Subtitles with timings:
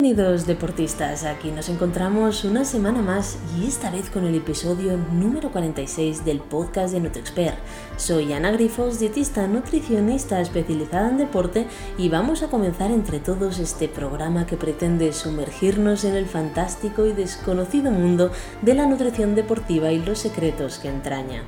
[0.00, 5.50] Bienvenidos deportistas, aquí nos encontramos una semana más y esta vez con el episodio número
[5.50, 7.58] 46 del podcast de NutriExpert.
[7.96, 11.66] Soy Ana Grifos, dietista nutricionista especializada en deporte
[11.98, 17.12] y vamos a comenzar entre todos este programa que pretende sumergirnos en el fantástico y
[17.12, 18.30] desconocido mundo
[18.62, 21.42] de la nutrición deportiva y los secretos que entraña.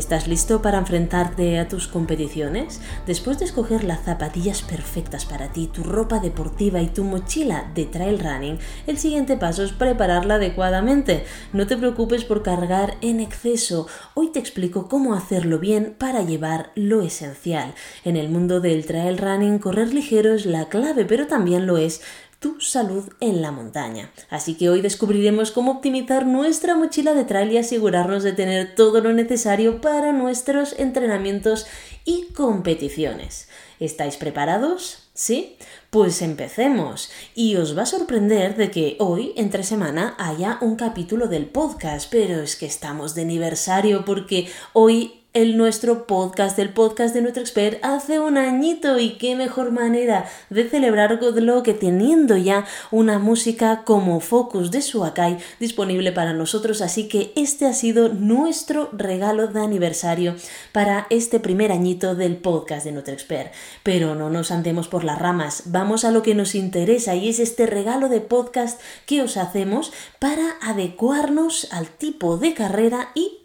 [0.00, 2.80] ¿Estás listo para enfrentarte a tus competiciones?
[3.06, 7.84] Después de escoger las zapatillas perfectas para ti, tu ropa deportiva y tu mochila de
[7.84, 11.26] trail running, el siguiente paso es prepararla adecuadamente.
[11.52, 13.88] No te preocupes por cargar en exceso.
[14.14, 17.74] Hoy te explico cómo hacerlo bien para llevar lo esencial.
[18.02, 22.00] En el mundo del trail running, correr ligero es la clave, pero también lo es
[22.40, 24.10] tu salud en la montaña.
[24.30, 29.00] Así que hoy descubriremos cómo optimizar nuestra mochila de trail y asegurarnos de tener todo
[29.02, 31.66] lo necesario para nuestros entrenamientos
[32.04, 33.48] y competiciones.
[33.78, 35.10] ¿Estáis preparados?
[35.12, 35.56] ¿Sí?
[35.90, 37.10] Pues empecemos.
[37.34, 42.10] Y os va a sorprender de que hoy, entre semana, haya un capítulo del podcast,
[42.10, 47.40] pero es que estamos de aniversario porque hoy el nuestro podcast, el podcast de nuestro
[47.40, 53.84] expert, hace un añito y qué mejor manera de celebrarlo que teniendo ya una música
[53.84, 59.60] como Focus de Suakai disponible para nosotros, así que este ha sido nuestro regalo de
[59.60, 60.34] aniversario
[60.72, 63.52] para este primer añito del podcast de nuestro expert.
[63.84, 67.38] Pero no nos andemos por las ramas, vamos a lo que nos interesa y es
[67.38, 73.39] este regalo de podcast que os hacemos para adecuarnos al tipo de carrera y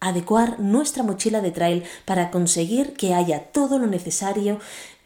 [0.00, 4.58] adecuar nuestra mochila de trail para conseguir que haya todo lo necesario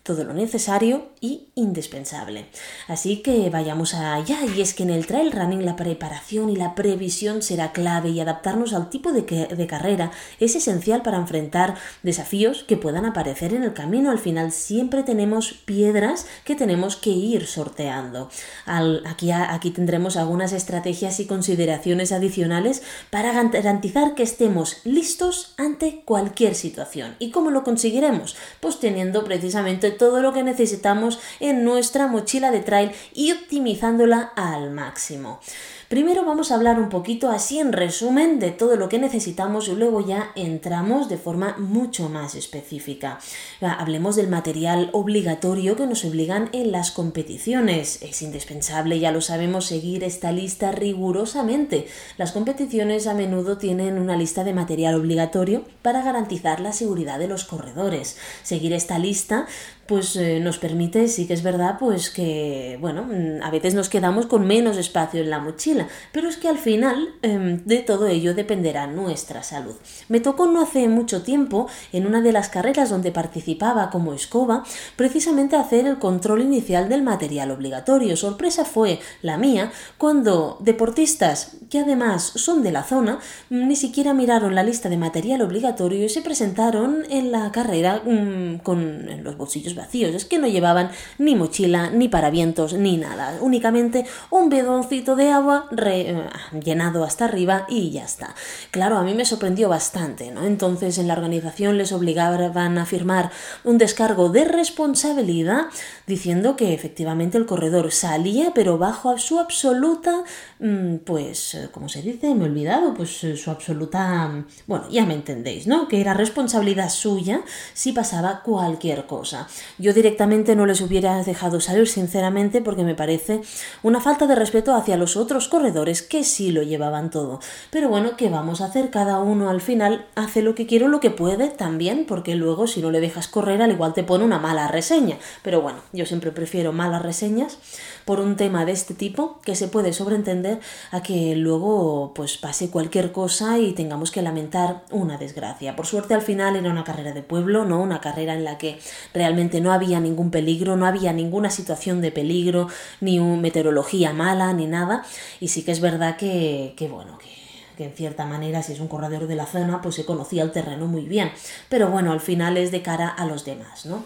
[0.05, 2.47] todo lo necesario y indispensable.
[2.89, 6.75] Así que vayamos allá y es que en el trail running la preparación y la
[6.75, 9.25] previsión será clave y adaptarnos al tipo de,
[9.67, 14.11] carrera es esencial para enfrentar desafíos que puedan aparecer en el camino.
[14.11, 18.29] Al final siempre tenemos piedras que tenemos que ir sorteando.
[18.67, 26.55] aquí, aquí tendremos algunas estrategias y consideraciones adicionales para garantizar que estemos listos ante cualquier
[26.55, 27.17] situación.
[27.19, 28.37] ¿Y cómo lo conseguiremos?
[28.61, 34.71] Pues teniendo precisamente todo lo que necesitamos en nuestra mochila de trail y optimizándola al
[34.71, 35.41] máximo.
[35.89, 39.77] Primero vamos a hablar un poquito así en resumen de todo lo que necesitamos y
[39.77, 43.21] luego ya entramos de forma mucho más específica.
[43.61, 48.03] Hablemos del material obligatorio que nos obligan en las competiciones.
[48.03, 51.87] Es indispensable, ya lo sabemos, seguir esta lista rigurosamente.
[52.17, 57.29] Las competiciones a menudo tienen una lista de material obligatorio para garantizar la seguridad de
[57.29, 58.17] los corredores.
[58.43, 59.47] Seguir esta lista
[59.87, 63.07] pues eh, nos permite, sí que es verdad, pues que, bueno,
[63.43, 65.65] a veces nos quedamos con menos espacio en la mochila
[66.13, 69.75] pero es que al final em, de todo ello dependerá nuestra salud.
[70.09, 74.65] Me tocó no hace mucho tiempo, en una de las carreras donde participaba como escoba,
[74.97, 78.17] precisamente hacer el control inicial del material obligatorio.
[78.17, 83.19] Sorpresa fue la mía cuando deportistas que además son de la zona
[83.51, 88.59] ni siquiera miraron la lista de material obligatorio y se presentaron en la carrera mm,
[88.59, 90.15] con los bolsillos vacíos.
[90.15, 93.39] Es que no llevaban ni mochila, ni paravientos, ni nada.
[93.41, 96.27] Únicamente un bedoncito de agua eh,
[96.63, 98.35] llenado hasta arriba y ya está.
[98.71, 100.45] Claro, a mí me sorprendió bastante, ¿no?
[100.45, 103.31] Entonces en la organización les obligaban a firmar
[103.65, 105.67] un descargo de responsabilidad
[106.07, 110.25] diciendo que efectivamente el corredor salía, pero bajo su absoluta,
[110.59, 112.35] mm, pues, eh, como se dice?
[112.35, 115.89] Me he olvidado, pues eh, su absoluta, bueno, ya me entendéis, ¿no?
[115.89, 117.43] Que era responsabilidad suya
[117.73, 119.49] si pasaba cualquier cosa.
[119.79, 123.41] Yo directamente no les hubiera dejado salir, sinceramente, porque me parece
[123.83, 127.41] una falta de respeto hacia los otros corredores que sí lo llevaban todo.
[127.71, 128.91] Pero bueno, ¿qué vamos a hacer?
[128.91, 132.81] Cada uno al final hace lo que quiere lo que puede también, porque luego si
[132.81, 135.19] no le dejas correr al igual te pone una mala reseña.
[135.43, 137.59] Pero bueno, yo siempre prefiero malas reseñas
[138.05, 140.61] por un tema de este tipo que se puede sobreentender
[140.91, 145.77] a que luego pues pase cualquier cosa y tengamos que lamentar una desgracia.
[145.77, 148.79] Por suerte al final era una carrera de pueblo, no una carrera en la que
[149.13, 152.69] realmente no había ningún peligro, no había ninguna situación de peligro,
[153.01, 155.05] ni meteorología mala, ni nada.
[155.41, 157.35] Y sí que es verdad que, bueno, que
[157.77, 160.53] que en cierta manera si es un corredor de la zona pues se conocía el
[160.53, 161.33] terreno muy bien
[161.69, 164.05] pero bueno al final es de cara a los demás no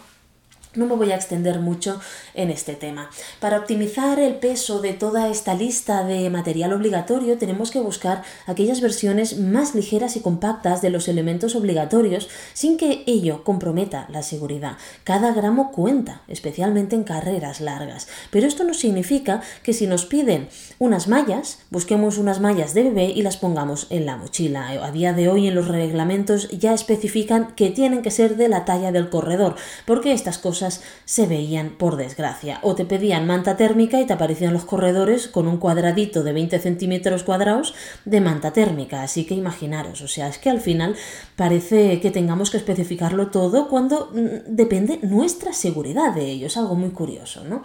[0.75, 1.99] no me voy a extender mucho
[2.35, 3.09] en este tema.
[3.39, 8.79] Para optimizar el peso de toda esta lista de material obligatorio tenemos que buscar aquellas
[8.79, 14.77] versiones más ligeras y compactas de los elementos obligatorios sin que ello comprometa la seguridad.
[15.03, 18.07] Cada gramo cuenta, especialmente en carreras largas.
[18.29, 23.05] Pero esto no significa que si nos piden unas mallas, busquemos unas mallas de bebé
[23.05, 24.69] y las pongamos en la mochila.
[24.69, 28.65] A día de hoy en los reglamentos ya especifican que tienen que ser de la
[28.65, 29.55] talla del corredor,
[29.87, 30.58] porque estas cosas
[31.05, 32.59] se veían por desgracia.
[32.61, 36.59] O te pedían manta térmica y te aparecían los corredores con un cuadradito de 20
[36.59, 37.73] centímetros cuadrados
[38.05, 39.03] de manta térmica.
[39.03, 40.95] Así que imaginaros, o sea, es que al final
[41.35, 46.47] parece que tengamos que especificarlo todo cuando mm, depende nuestra seguridad de ello.
[46.47, 47.63] Es algo muy curioso, ¿no?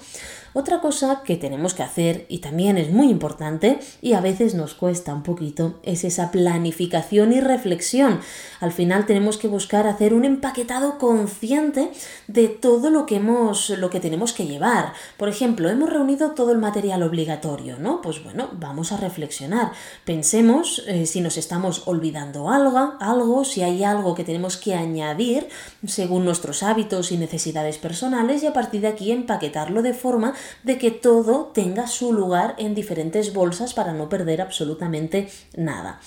[0.54, 4.74] Otra cosa que tenemos que hacer, y también es muy importante, y a veces nos
[4.74, 8.20] cuesta un poquito, es esa planificación y reflexión.
[8.60, 11.90] Al final tenemos que buscar hacer un empaquetado consciente
[12.28, 14.92] de todo lo que hemos, lo que tenemos que llevar.
[15.16, 18.00] Por ejemplo, hemos reunido todo el material obligatorio, ¿no?
[18.00, 19.72] Pues bueno, vamos a reflexionar.
[20.04, 25.48] Pensemos eh, si nos estamos olvidando algo, algo, si hay algo que tenemos que añadir
[25.84, 30.78] según nuestros hábitos y necesidades personales, y a partir de aquí empaquetarlo de forma de
[30.78, 36.00] que todo tenga su lugar en diferentes bolsas para no perder absolutamente nada.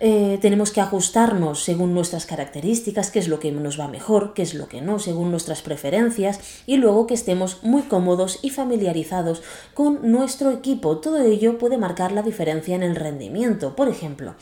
[0.00, 4.42] Eh, tenemos que ajustarnos según nuestras características, qué es lo que nos va mejor, qué
[4.42, 9.42] es lo que no, según nuestras preferencias y luego que estemos muy cómodos y familiarizados
[9.72, 10.98] con nuestro equipo.
[10.98, 13.76] Todo ello puede marcar la diferencia en el rendimiento.
[13.76, 14.34] Por ejemplo,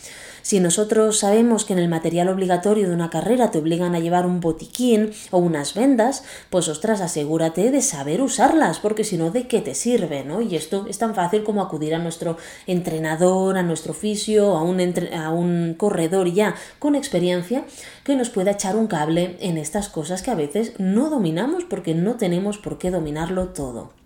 [0.43, 4.27] si nosotros sabemos que en el material obligatorio de una carrera te obligan a llevar
[4.27, 9.47] un botiquín o unas vendas, pues ostras, asegúrate de saber usarlas, porque si no, ¿de
[9.47, 10.25] qué te sirve?
[10.25, 10.43] ¿no?
[10.43, 12.37] Y esto es tan fácil como acudir a nuestro
[12.67, 14.81] entrenador, a nuestro oficio, a un,
[15.15, 17.65] a un corredor ya con experiencia
[18.05, 21.95] que nos pueda echar un cable en estas cosas que a veces no dominamos porque
[21.95, 24.02] no tenemos por qué dominarlo todo.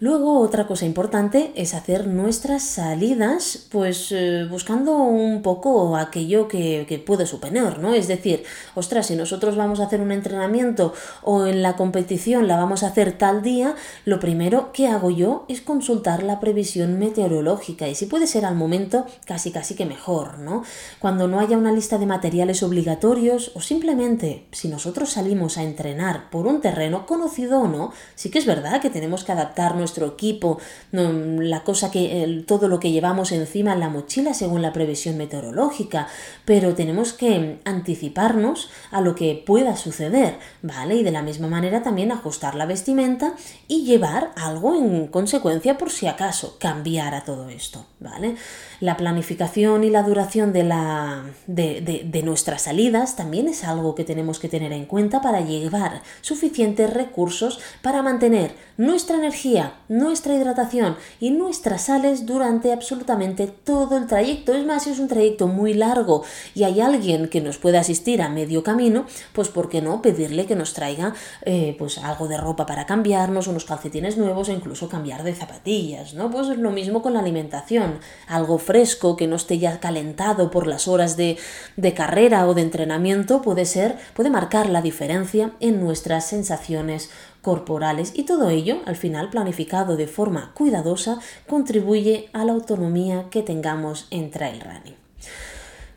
[0.00, 6.84] Luego, otra cosa importante es hacer nuestras salidas, pues eh, buscando un poco aquello que,
[6.88, 7.94] que, puede suponer, ¿no?
[7.94, 8.44] Es decir,
[8.74, 10.92] ostras, si nosotros vamos a hacer un entrenamiento
[11.22, 15.44] o en la competición la vamos a hacer tal día, lo primero que hago yo
[15.48, 20.38] es consultar la previsión meteorológica y si puede ser al momento, casi casi que mejor,
[20.38, 20.64] ¿no?
[20.98, 26.30] Cuando no haya una lista de materiales obligatorios o simplemente si nosotros salimos a entrenar
[26.30, 30.58] por un terreno conocido o no, sí que es verdad que tenemos que adaptarnos equipo,
[30.92, 36.08] la cosa que todo lo que llevamos encima en la mochila según la previsión meteorológica,
[36.44, 40.96] pero tenemos que anticiparnos a lo que pueda suceder, ¿vale?
[40.96, 43.34] Y de la misma manera también ajustar la vestimenta
[43.68, 48.36] y llevar algo en consecuencia por si acaso cambiara todo esto, ¿vale?
[48.80, 54.38] La planificación y la duración de, la, de nuestras salidas también es algo que tenemos
[54.38, 61.30] que tener en cuenta para llevar suficientes recursos para mantener nuestra energía nuestra hidratación y
[61.30, 64.54] nuestras sales durante absolutamente todo el trayecto.
[64.54, 68.22] Es más, si es un trayecto muy largo y hay alguien que nos puede asistir
[68.22, 72.36] a medio camino, pues ¿por qué no pedirle que nos traiga eh, pues algo de
[72.36, 76.30] ropa para cambiarnos, unos calcetines nuevos o incluso cambiar de zapatillas, ¿no?
[76.30, 80.66] Pues es lo mismo con la alimentación, algo fresco que no esté ya calentado por
[80.66, 81.38] las horas de,
[81.76, 87.10] de carrera o de entrenamiento puede ser, puede marcar la diferencia en nuestras sensaciones
[87.44, 93.42] corporales y todo ello, al final planificado de forma cuidadosa, contribuye a la autonomía que
[93.42, 95.03] tengamos en trail running.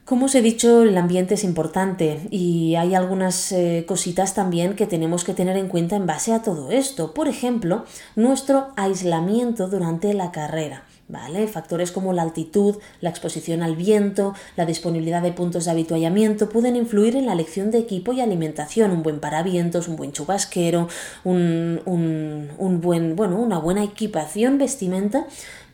[0.08, 4.88] Como os he dicho, el ambiente es importante y hay algunas eh, cositas también que
[4.88, 7.14] tenemos que tener en cuenta en base a todo esto.
[7.14, 7.84] Por ejemplo,
[8.16, 10.86] nuestro aislamiento durante la carrera.
[11.10, 11.48] ¿Vale?
[11.48, 16.76] Factores como la altitud, la exposición al viento, la disponibilidad de puntos de habituallamiento pueden
[16.76, 18.92] influir en la elección de equipo y alimentación.
[18.92, 20.90] Un buen paravientos, un buen chubasquero,
[21.24, 25.28] un, un buen, bueno, una buena equipación vestimenta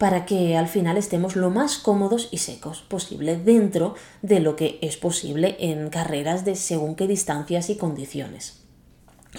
[0.04, 4.78] para que al final estemos lo más cómodos y secos posible dentro de lo que
[4.82, 8.63] es posible en carreras de según qué distancias y condiciones.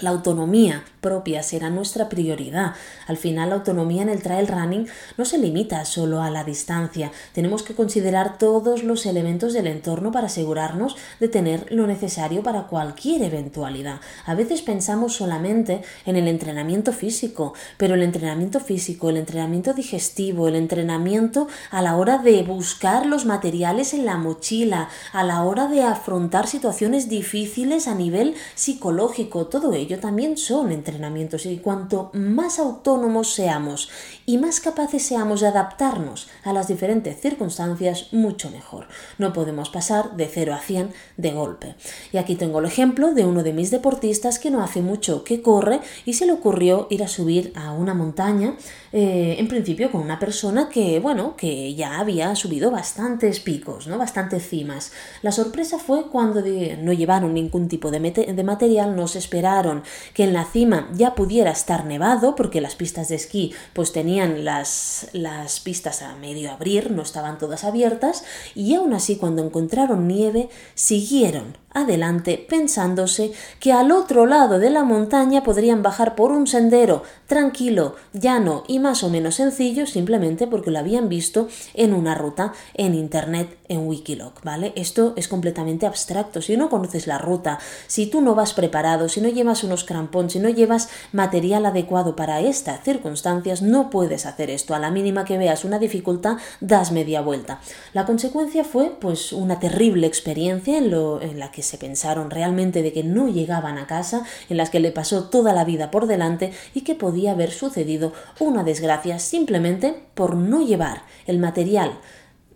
[0.01, 2.73] La autonomía propia será nuestra prioridad.
[3.07, 4.87] Al final, la autonomía en el trail running
[5.17, 7.13] no se limita solo a la distancia.
[7.31, 12.63] Tenemos que considerar todos los elementos del entorno para asegurarnos de tener lo necesario para
[12.63, 14.01] cualquier eventualidad.
[14.25, 20.49] A veces pensamos solamente en el entrenamiento físico, pero el entrenamiento físico, el entrenamiento digestivo,
[20.49, 25.67] el entrenamiento a la hora de buscar los materiales en la mochila, a la hora
[25.67, 32.11] de afrontar situaciones difíciles a nivel psicológico, todo ello ello también son entrenamientos y cuanto
[32.13, 33.89] más autónomos seamos
[34.25, 38.87] y más capaces seamos de adaptarnos a las diferentes circunstancias, mucho mejor.
[39.17, 41.75] No podemos pasar de 0 a 100 de golpe.
[42.11, 45.41] Y aquí tengo el ejemplo de uno de mis deportistas que no hace mucho que
[45.41, 48.55] corre y se le ocurrió ir a subir a una montaña,
[48.91, 53.97] eh, en principio con una persona que, bueno, que ya había subido bastantes picos, ¿no?
[53.97, 54.91] bastantes cimas.
[55.21, 56.41] La sorpresa fue cuando
[56.81, 61.13] no llevaron ningún tipo de, de material, no se esperaron que en la cima ya
[61.13, 66.51] pudiera estar nevado, porque las pistas de esquí pues tenían las, las pistas a medio
[66.51, 68.23] abrir, no estaban todas abiertas,
[68.55, 74.83] y aún así cuando encontraron nieve siguieron adelante pensándose que al otro lado de la
[74.83, 80.71] montaña podrían bajar por un sendero tranquilo, llano y más o menos sencillo simplemente porque
[80.71, 84.73] lo habían visto en una ruta en internet en Wikiloc, ¿vale?
[84.75, 86.41] Esto es completamente abstracto.
[86.41, 90.33] Si no conoces la ruta, si tú no vas preparado, si no llevas unos crampones,
[90.33, 94.75] si no llevas material adecuado para estas circunstancias, no puedes hacer esto.
[94.75, 97.59] A la mínima que veas una dificultad, das media vuelta.
[97.93, 102.81] La consecuencia fue pues una terrible experiencia en, lo, en la que se pensaron realmente
[102.81, 106.07] de que no llegaban a casa, en las que le pasó toda la vida por
[106.07, 111.99] delante y que podía haber sucedido una desgracia simplemente por no llevar el material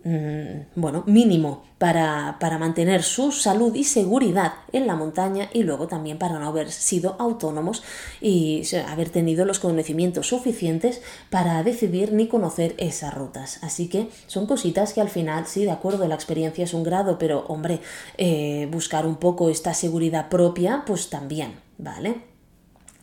[0.02, 6.18] bueno, mínimo para, para, mantener su salud y seguridad en la montaña y luego también
[6.18, 7.82] para no haber sido autónomos
[8.20, 13.58] y haber tenido los conocimientos suficientes para decidir ni conocer esas rutas.
[13.62, 17.18] Así que son cositas que al final, sí, de acuerdo, la experiencia es un grado,
[17.18, 17.80] pero hombre,
[18.16, 22.29] eh, buscar un poco esta seguridad propia, pues también, ¿vale?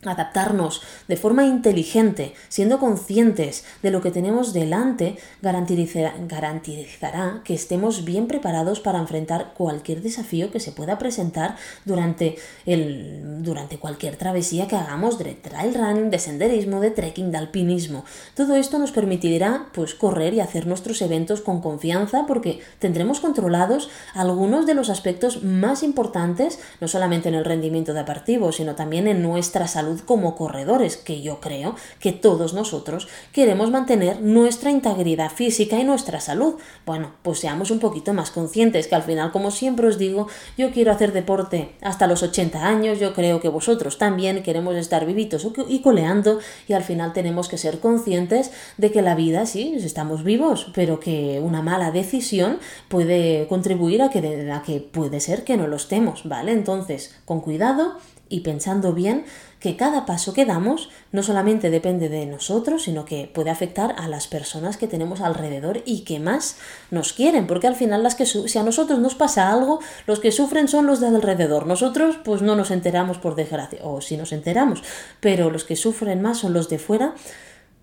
[0.04, 8.26] Adaptarnos de forma inteligente, siendo conscientes de lo que tenemos delante, garantizará, que estemos bien
[8.26, 12.36] preparados para enfrentar cualquier desafío que se pueda presentar durante,
[12.66, 18.04] el, durante cualquier travesía que hagamos de trail running, de senderismo, de trekking, de alpinismo.
[18.34, 23.90] Todo esto nos permitirá pues, correr y hacer nuestros eventos con confianza porque tendremos controlados
[24.14, 29.06] algunos de los aspectos más importantes, no solamente en el rendimiento de deportivo, sino también
[29.06, 35.30] en nuestra salud como corredores, que yo creo que todos nosotros queremos mantener nuestra integridad
[35.30, 36.54] física y nuestra salud.
[36.86, 40.70] Bueno, pues seamos un poquito más conscientes, que al final, como siempre os digo, yo
[40.70, 45.46] quiero hacer deporte hasta los 80 años, yo creo que vosotros también queremos estar vivitos
[45.68, 50.24] y coleando y al final tenemos que ser conscientes de que la vida, sí, estamos
[50.24, 54.20] vivos, pero que una mala decisión puede contribuir a que,
[54.64, 56.52] que puede ser que no lo estemos, ¿vale?
[56.52, 57.96] Entonces, con cuidado
[58.28, 59.24] y pensando bien
[59.60, 64.08] que cada paso que damos no solamente depende de nosotros, sino que puede afectar a
[64.08, 66.56] las personas que tenemos alrededor y que más
[66.90, 70.32] nos quieren, porque al final las que si a nosotros nos pasa algo, los que
[70.32, 71.66] sufren son los de alrededor.
[71.66, 74.82] Nosotros pues no nos enteramos por desgracia, o si nos enteramos,
[75.20, 77.14] pero los que sufren más son los de fuera.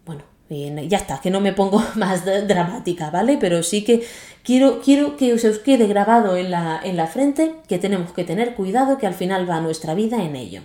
[0.05, 3.37] Bueno, ya está, que no me pongo más dramática, ¿vale?
[3.39, 4.05] Pero sí que
[4.43, 8.23] quiero, quiero que se os quede grabado en la, en la frente que tenemos que
[8.23, 10.61] tener cuidado, que al final va nuestra vida en ello.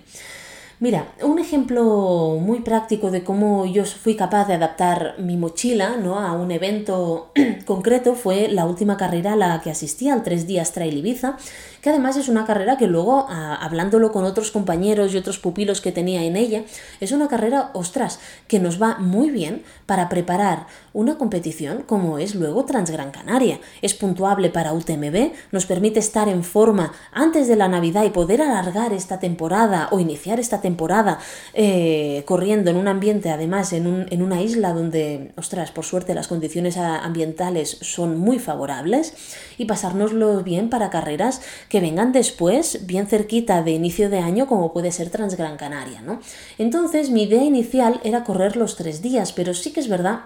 [0.81, 6.19] Mira, un ejemplo muy práctico de cómo yo fui capaz de adaptar mi mochila ¿no?
[6.19, 7.33] a un evento
[7.67, 11.37] concreto fue la última carrera a la que asistí, al tres días Trail Ibiza,
[11.83, 15.93] que además es una carrera que luego, hablándolo con otros compañeros y otros pupilos que
[15.93, 16.65] tenía en ella,
[17.01, 22.35] es una carrera, ostras, que nos va muy bien para preparar una competición como es
[22.35, 23.61] luego Transgran Canaria.
[23.83, 28.43] Es puntuable para UTMB, nos permite estar en forma antes de la Navidad y poder
[28.43, 31.19] alargar esta temporada o iniciar esta temporada
[31.55, 36.15] eh, corriendo en un ambiente, además en, un, en una isla donde, ostras, por suerte
[36.15, 39.15] las condiciones ambientales son muy favorables
[39.59, 41.41] y pasárnoslo bien para carreras
[41.71, 46.21] que vengan después, bien cerquita de inicio de año, como puede ser Transgran Canaria, ¿no?
[46.59, 50.23] Entonces mi idea inicial era correr los tres días, pero sí que es verdad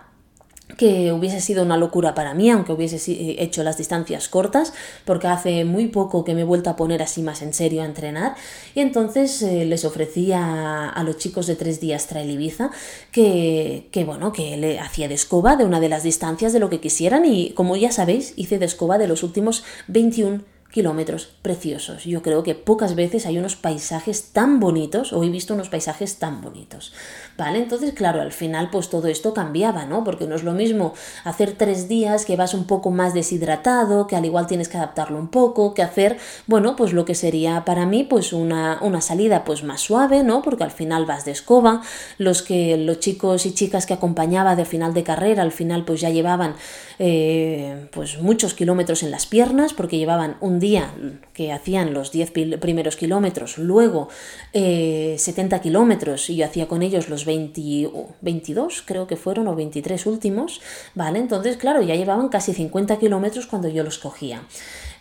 [0.78, 4.72] que hubiese sido una locura para mí, aunque hubiese eh, hecho las distancias cortas,
[5.04, 7.84] porque hace muy poco que me he vuelto a poner así más en serio a
[7.84, 8.34] entrenar,
[8.74, 12.70] y entonces eh, les ofrecía a, los chicos de tres días Trail Ibiza
[13.12, 16.70] que, que, bueno, que le hacía de escoba de una de las distancias de lo
[16.70, 22.02] que quisieran, y como ya sabéis, hice de escoba de los últimos 21 kilómetros preciosos.
[22.02, 26.18] Yo creo que pocas veces hay unos paisajes tan bonitos o he visto unos paisajes
[26.18, 26.92] tan bonitos.
[27.38, 27.60] ¿Vale?
[27.60, 30.02] Entonces, claro, al final pues todo esto cambiaba, ¿no?
[30.02, 34.16] Porque no es lo mismo hacer tres días que vas un poco más deshidratado, que
[34.16, 36.16] al igual tienes que adaptarlo un poco, que hacer,
[36.48, 40.42] bueno, pues lo que sería para mí pues una, una salida pues más suave, ¿no?
[40.42, 41.82] Porque al final vas de escoba,
[42.18, 46.00] los que los chicos y chicas que acompañaba de final de carrera al final pues
[46.00, 46.56] ya llevaban
[46.98, 50.94] eh, pues muchos kilómetros en las piernas porque llevaban un día
[51.34, 54.08] que hacían los 10 primeros kilómetros, luego
[54.52, 60.06] 70 eh, kilómetros y yo hacía con ellos los 22, creo que fueron, o 23
[60.06, 60.62] últimos,
[60.94, 61.18] ¿vale?
[61.18, 64.42] Entonces, claro, ya llevaban casi 50 kilómetros cuando yo los cogía.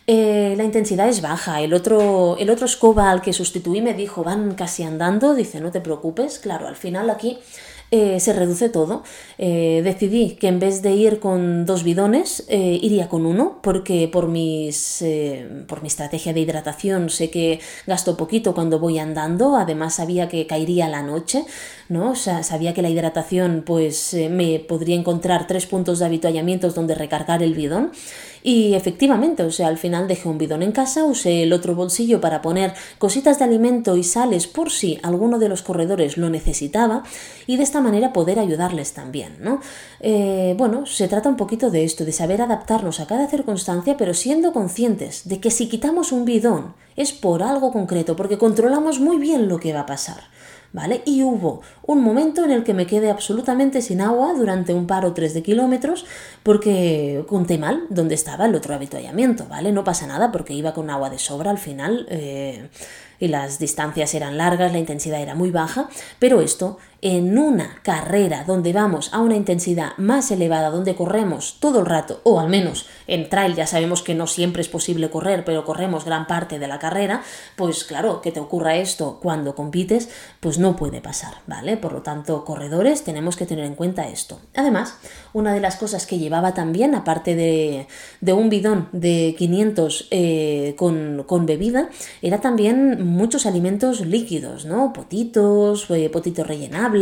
[0.06, 1.62] Eh, la intensidad es baja.
[1.62, 5.70] El otro, el otro escoba al que sustituí me dijo, van casi andando, dice, no
[5.70, 6.38] te preocupes.
[6.38, 7.38] Claro, al final aquí
[7.90, 9.02] eh, se reduce todo.
[9.38, 14.08] Eh, decidí que en vez de ir con dos bidones, eh, iría con uno, porque
[14.08, 15.04] por, mis,
[15.68, 20.46] por mi estrategia de hidratación sé que gasto poquito cuando voy andando, además sabía que
[20.46, 21.44] caería la noche,
[21.88, 22.14] ¿no?
[22.14, 27.54] sabía que la hidratación pues me podría encontrar tres puntos de habituallamientos donde recargar el
[27.54, 27.92] bidón
[28.42, 32.20] Y efectivamente, o sea, al final dejé un bidón en casa, usé el otro bolsillo
[32.20, 37.04] para poner cositas de alimento y sales por si alguno de los corredores lo necesitaba
[37.46, 39.60] y de esta manera poder ayudarles también, ¿no?
[40.00, 44.12] Eh, bueno, se trata un poquito de esto, de saber adaptarnos a cada circunstancia, pero
[44.12, 49.18] siendo conscientes de que si quitamos un bidón es por algo concreto, porque controlamos muy
[49.18, 50.24] bien lo que va a pasar.
[50.74, 51.02] ¿vale?
[51.06, 55.06] Y hubo un momento en el que me quedé absolutamente sin agua durante un par
[55.06, 56.04] o tres de kilómetros
[56.42, 59.70] porque conté mal dónde estaba el otro habituallamiento, ¿vale?
[59.70, 62.68] No pasa nada porque iba con agua de sobra al final eh,
[63.20, 68.44] y las distancias eran largas, la intensidad era muy baja, pero esto en una carrera
[68.44, 72.86] donde vamos a una intensidad más elevada, donde corremos todo el rato, o al menos
[73.06, 76.66] en trail ya sabemos que no siempre es posible correr, pero corremos gran parte de
[76.66, 77.22] la carrera,
[77.56, 80.08] pues claro, que te ocurra esto cuando compites,
[80.40, 81.76] pues no puede pasar, ¿vale?
[81.76, 84.40] Por lo tanto, corredores, tenemos que tener en cuenta esto.
[84.56, 84.96] Además,
[85.34, 87.86] una de las cosas que llevaba también, aparte de,
[88.32, 91.90] un bidón de 500 eh, con, con, bebida,
[92.22, 94.94] era también muchos alimentos líquidos, ¿no?
[94.94, 96.93] Potitos, eh, potitos rellenables,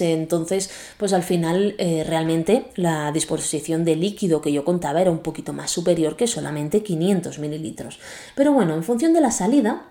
[0.00, 5.20] entonces pues al final eh, realmente la disposición de líquido que yo contaba era un
[5.20, 7.98] poquito más superior que solamente 500 mililitros.
[8.34, 9.86] Pero bueno, en función de la salida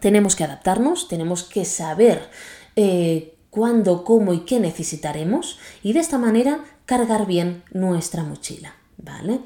[0.00, 2.28] tenemos que adaptarnos, tenemos que saber
[2.76, 9.40] eh, cuándo, cómo y qué necesitaremos y de esta manera cargar bien nuestra mochila, ¿vale?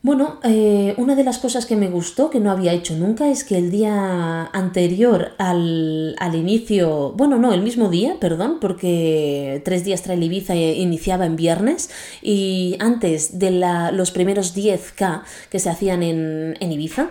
[0.00, 3.42] Bueno, eh, una de las cosas que me gustó, que no había hecho nunca, es
[3.42, 10.02] que el día anterior al, inicio, bueno, no, el mismo día, perdón, porque tres días
[10.02, 11.90] Trail Ibiza iniciaba en viernes
[12.22, 13.50] y antes de
[13.92, 17.10] los primeros 10K que se hacían en, en Ibiza,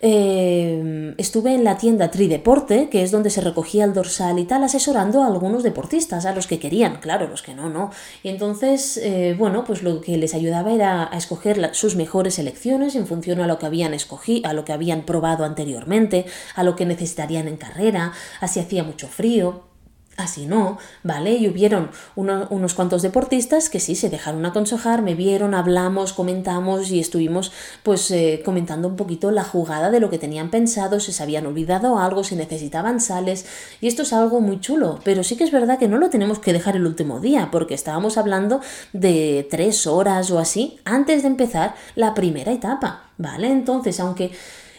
[0.00, 4.62] eh, estuve en la tienda Trideporte, que es donde se recogía el dorsal y tal,
[4.64, 7.90] asesorando a algunos deportistas, a los que querían, claro, los que no, no.
[8.22, 12.94] Y entonces, eh, bueno, pues lo que les ayudaba era a escoger sus mejores selecciones
[12.94, 16.76] en función a lo que habían escogido, a lo que habían probado anteriormente, a lo
[16.76, 19.68] que necesitarían en carrera, así hacía mucho frío.
[20.18, 21.34] Así no, ¿vale?
[21.34, 26.98] Y hubieron unos cuantos deportistas que sí se dejaron aconsejar, me vieron, hablamos, comentamos y
[26.98, 27.52] estuvimos
[27.84, 31.46] pues eh, comentando un poquito la jugada de lo que tenían pensado, si se habían
[31.46, 33.46] olvidado algo, si necesitaban sales.
[33.80, 36.40] Y esto es algo muy chulo, pero sí que es verdad que no lo tenemos
[36.40, 38.60] que dejar el último día, porque estábamos hablando
[38.92, 43.52] de tres horas o así antes de empezar la primera etapa, ¿vale?
[43.52, 44.32] Entonces, aunque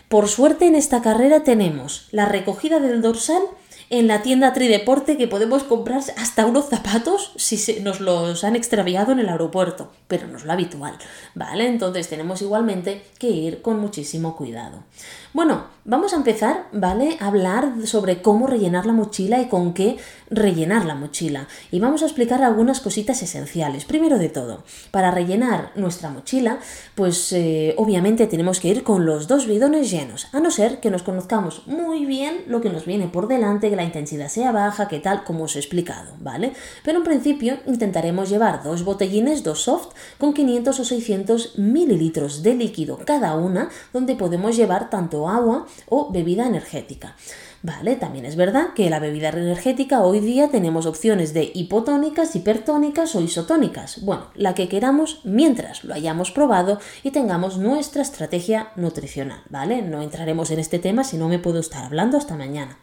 [0.09, 3.43] por suerte en esta carrera tenemos la recogida del dorsal,
[3.89, 8.55] en la tienda Trideporte que podemos comprar hasta unos zapatos si se nos los han
[8.55, 10.95] extraviado en el aeropuerto, pero no es lo habitual,
[11.33, 11.67] ¿vale?
[11.67, 14.83] Entonces tenemos igualmente que ir con muchísimo cuidado.
[15.31, 17.17] Bueno, vamos a empezar, ¿vale?
[17.19, 19.97] A hablar sobre cómo rellenar la mochila y con qué
[20.31, 21.47] rellenar la mochila.
[21.69, 23.85] Y vamos a explicar algunas cositas esenciales.
[23.85, 26.57] Primero de todo, para rellenar nuestra mochila,
[26.95, 30.89] pues eh, obviamente tenemos que ir con los dos bidones llenos, a no ser que
[30.89, 34.87] nos conozcamos muy bien lo que nos viene por delante, que la intensidad sea baja,
[34.87, 36.53] que tal, como os he explicado, ¿vale?
[36.83, 42.55] Pero en principio intentaremos llevar dos botellines, dos soft, con 500 o 600 mililitros de
[42.55, 47.15] líquido cada una, donde podemos llevar tanto agua o bebida energética.
[47.61, 53.15] Vale, también es verdad que la bebida energética hoy día tenemos opciones de hipotónicas, hipertónicas
[53.15, 54.01] o isotónicas.
[54.01, 59.81] Bueno, la que queramos mientras lo hayamos probado y tengamos nuestra estrategia nutricional, ¿vale?
[59.81, 62.77] No entraremos en este tema si no me puedo estar hablando hasta mañana.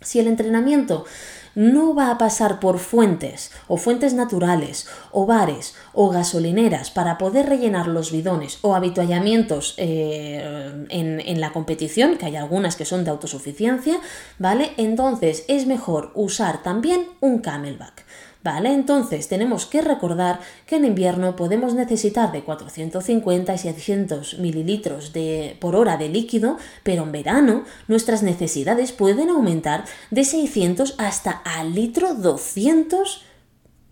[0.00, 1.04] Si el entrenamiento
[1.56, 7.48] no va a pasar por fuentes o fuentes naturales o bares o gasolineras para poder
[7.48, 13.04] rellenar los bidones o habituallamientos eh, en, en la competición, que hay algunas que son
[13.04, 13.98] de autosuficiencia,
[14.38, 14.72] ¿vale?
[14.76, 18.04] Entonces es mejor usar también un camelback.
[18.46, 18.72] ¿Vale?
[18.72, 25.56] Entonces tenemos que recordar que en invierno podemos necesitar de 450 y 700 mililitros de,
[25.60, 31.74] por hora de líquido, pero en verano nuestras necesidades pueden aumentar de 600 hasta al
[31.74, 33.24] litro 200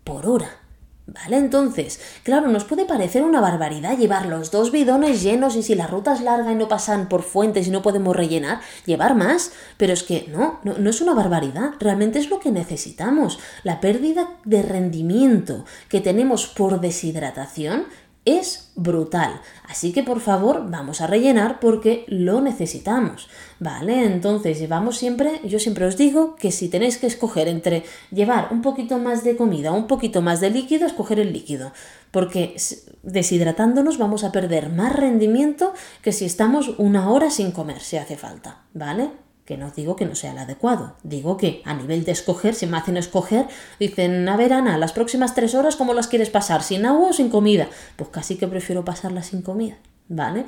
[0.05, 0.64] por hora.
[1.07, 1.37] ¿Vale?
[1.37, 5.85] Entonces, claro, nos puede parecer una barbaridad llevar los dos bidones llenos y si la
[5.85, 9.51] ruta es larga y no pasan por fuentes y no podemos rellenar, llevar más.
[9.77, 13.37] Pero es que no, no, no es una barbaridad, realmente es lo que necesitamos.
[13.61, 17.85] La pérdida de rendimiento que tenemos por deshidratación
[18.25, 19.39] es brutal.
[19.69, 23.29] Así que por favor vamos a rellenar porque lo necesitamos.
[23.59, 24.03] ¿Vale?
[24.03, 28.61] Entonces llevamos siempre, yo siempre os digo que si tenéis que escoger entre llevar un
[28.61, 31.71] poquito más de comida un poquito más de líquido, escoger el líquido.
[32.11, 32.55] Porque
[33.03, 38.17] deshidratándonos vamos a perder más rendimiento que si estamos una hora sin comer, si hace
[38.17, 38.63] falta.
[38.73, 39.24] ¿Vale?
[39.45, 42.65] Que no digo que no sea el adecuado, digo que a nivel de escoger, si
[42.65, 43.47] me hacen escoger,
[43.79, 46.63] dicen, a ver Ana, las próximas tres horas, ¿cómo las quieres pasar?
[46.63, 47.69] ¿Sin agua o sin comida?
[47.95, 49.77] Pues casi que prefiero pasarlas sin comida.
[50.07, 50.45] ¿vale?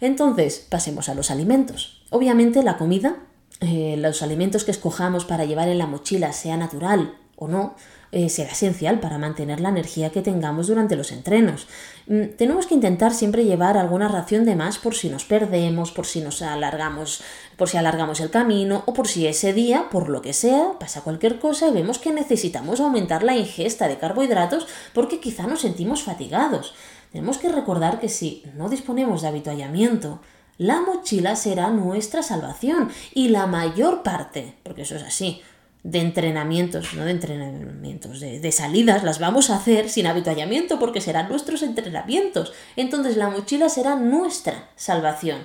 [0.00, 2.04] Entonces, pasemos a los alimentos.
[2.10, 3.16] Obviamente la comida,
[3.60, 7.76] eh, los alimentos que escojamos para llevar en la mochila, sea natural o no,
[8.12, 11.66] eh, será esencial para mantener la energía que tengamos durante los entrenos.
[12.06, 16.06] Mm, tenemos que intentar siempre llevar alguna ración de más por si nos perdemos, por
[16.06, 17.22] si nos alargamos,
[17.56, 21.02] por si alargamos el camino o por si ese día, por lo que sea, pasa
[21.02, 26.02] cualquier cosa y vemos que necesitamos aumentar la ingesta de carbohidratos porque quizá nos sentimos
[26.02, 26.74] fatigados.
[27.12, 30.20] Tenemos que recordar que si no disponemos de habituallamiento,
[30.58, 35.42] la mochila será nuestra salvación y la mayor parte, porque eso es así,
[35.86, 41.00] de entrenamientos, no de entrenamientos, de, de, salidas, las vamos a hacer sin habituallamiento porque
[41.00, 42.52] serán nuestros entrenamientos.
[42.74, 45.44] Entonces la mochila será nuestra salvación.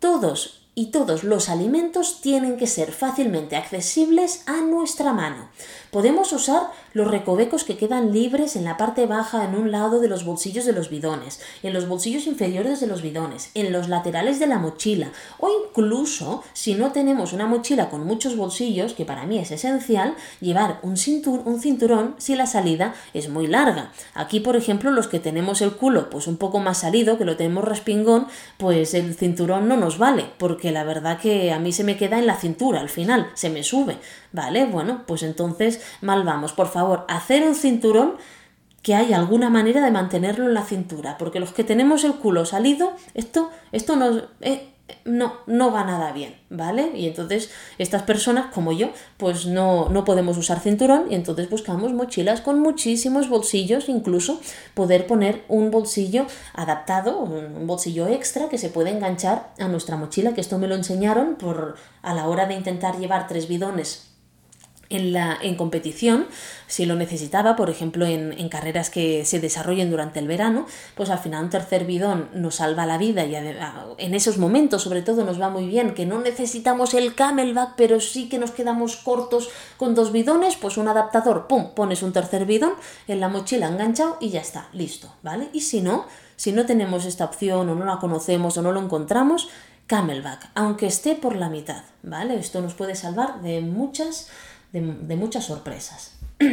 [0.00, 5.48] Todos y todos los alimentos tienen que ser fácilmente accesibles a nuestra mano.
[5.90, 10.08] Podemos usar los recovecos que quedan libres en la parte baja en un lado de
[10.08, 14.38] los bolsillos de los bidones, en los bolsillos inferiores de los bidones, en los laterales
[14.38, 19.26] de la mochila o incluso si no tenemos una mochila con muchos bolsillos, que para
[19.26, 20.96] mí es esencial, llevar un,
[21.44, 23.92] un cinturón si la salida es muy larga.
[24.14, 27.36] Aquí, por ejemplo, los que tenemos el culo pues un poco más salido, que lo
[27.36, 31.84] tenemos respingón, pues el cinturón no nos vale porque la verdad que a mí se
[31.84, 33.98] me queda en la cintura al final, se me sube,
[34.32, 34.66] ¿vale?
[34.66, 36.52] Bueno, pues entonces mal vamos.
[36.52, 38.14] Por favor, hacer un cinturón
[38.82, 42.44] que haya alguna manera de mantenerlo en la cintura, porque los que tenemos el culo
[42.44, 44.28] salido, esto, esto.
[44.40, 44.68] Eh,
[45.04, 46.92] no, no va nada bien, ¿vale?
[46.94, 51.92] Y entonces estas personas, como yo, pues no, no podemos usar cinturón y entonces buscamos
[51.92, 54.40] mochilas con muchísimos bolsillos, incluso
[54.74, 60.34] poder poner un bolsillo adaptado, un bolsillo extra que se puede enganchar a nuestra mochila,
[60.34, 64.07] que esto me lo enseñaron por a la hora de intentar llevar tres bidones
[64.90, 66.26] en, la, en competición,
[66.66, 71.18] si lo necesitaba, por ejemplo, en, carreras que se desarrollen durante el verano, pues al
[71.18, 75.40] final un tercer bidón nos salva la vida y en esos momentos sobre todo nos
[75.40, 79.94] va muy bien, que no necesitamos el camelback, pero sí que nos quedamos cortos con
[79.94, 82.72] dos bidones, pues un adaptador, pum, pones un tercer bidón
[83.06, 85.48] en la mochila enganchado y ya está, listo, ¿vale?
[85.52, 88.80] Y si no, si no tenemos esta opción o no la conocemos o no lo
[88.80, 89.48] encontramos,
[89.86, 92.38] camelback, aunque esté por la mitad, ¿vale?
[92.38, 94.28] Esto nos puede salvar de muchas
[94.72, 96.12] de, muchas sorpresas.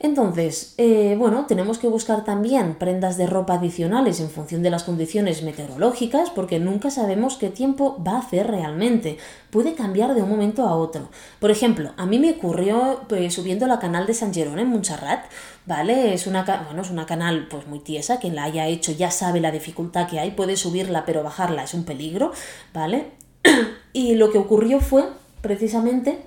[0.00, 4.82] Entonces, eh, bueno, tenemos que buscar también prendas de ropa adicionales en función de las
[4.82, 9.16] condiciones meteorológicas, porque nunca sabemos qué tiempo va a hacer realmente.
[9.50, 11.08] Puede cambiar de un momento a otro.
[11.40, 15.24] Por ejemplo, a mí me ocurrió pues, subiendo la canal de San Jerón en Montserrat,
[15.64, 16.12] ¿vale?
[16.12, 19.40] Es una, bueno, es una canal pues muy tiesa, quien la haya hecho ya sabe
[19.40, 22.32] la dificultad que hay, puede subirla pero bajarla es un peligro,
[22.74, 23.12] ¿vale?
[23.94, 25.04] y lo que ocurrió fue
[25.40, 26.18] precisamente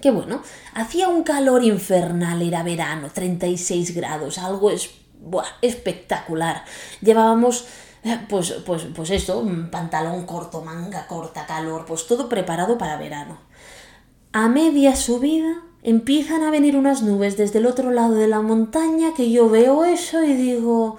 [0.00, 0.42] que bueno,
[0.74, 4.90] hacía un calor infernal, era verano, 36 grados, algo es,
[5.62, 6.64] espectacular.
[7.00, 7.66] Llevábamos
[8.02, 13.38] eh, pues, pues, pues esto, pantalón corto, manga corta, calor, pues todo preparado para verano.
[14.32, 19.12] A media subida empiezan a venir unas nubes desde el otro lado de la montaña
[19.14, 20.96] que yo veo eso y digo,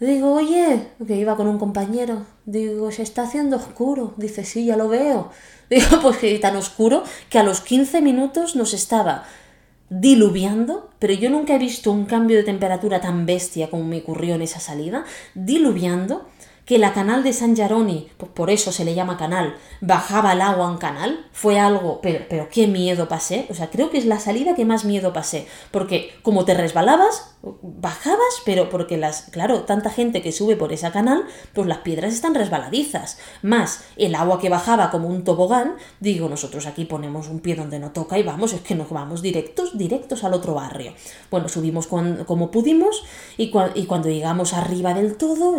[0.00, 4.76] digo, oye, que iba con un compañero, digo, se está haciendo oscuro, dice, sí, ya
[4.76, 5.30] lo veo.
[5.72, 9.24] Digo, pues que tan oscuro que a los 15 minutos nos estaba
[9.88, 14.34] diluviando, pero yo nunca he visto un cambio de temperatura tan bestia como me ocurrió
[14.34, 15.04] en esa salida,
[15.34, 16.28] diluviando,
[16.64, 20.70] que la canal de San Jaroni, por eso se le llama canal, bajaba el agua
[20.70, 24.20] en canal, fue algo, pero, pero qué miedo pasé, o sea, creo que es la
[24.20, 29.90] salida que más miedo pasé, porque como te resbalabas, bajabas, pero porque las, claro, tanta
[29.90, 34.48] gente que sube por esa canal, pues las piedras están resbaladizas, más el agua que
[34.48, 38.52] bajaba como un tobogán, digo, nosotros aquí ponemos un pie donde no toca y vamos,
[38.52, 40.94] es que nos vamos directos, directos al otro barrio.
[41.30, 43.02] Bueno, subimos como pudimos
[43.36, 45.56] y, y, cuando llegamos arriba del todo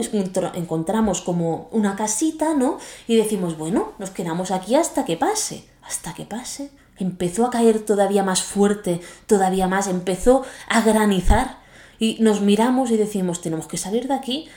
[0.54, 2.78] encontramos como una casita, ¿no?
[3.08, 6.70] Y decimos, bueno, nos quedamos aquí hasta que pase, hasta que pase.
[6.98, 11.58] Empezó a caer todavía más fuerte, todavía más, empezó a granizar
[11.98, 14.48] y nos miramos y decimos, tenemos que salir de aquí.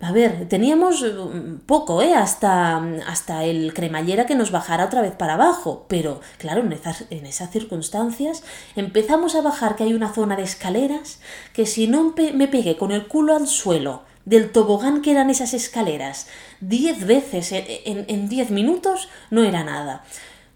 [0.00, 2.12] A ver, teníamos mm, poco, ¿eh?
[2.12, 5.86] Hasta, hasta el cremallera que nos bajara otra vez para abajo.
[5.88, 8.42] Pero, claro, en esas, en esas circunstancias
[8.76, 11.20] empezamos a bajar, que hay una zona de escaleras,
[11.54, 15.54] que si no me pegué con el culo al suelo del tobogán que eran esas
[15.54, 16.26] escaleras
[16.60, 20.04] diez veces en diez minutos, no era nada.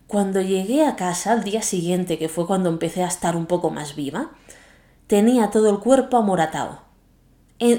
[0.07, 3.71] Cuando llegué a casa al día siguiente, que fue cuando empecé a estar un poco
[3.71, 4.33] más viva,
[5.07, 6.90] tenía todo el cuerpo amoratado.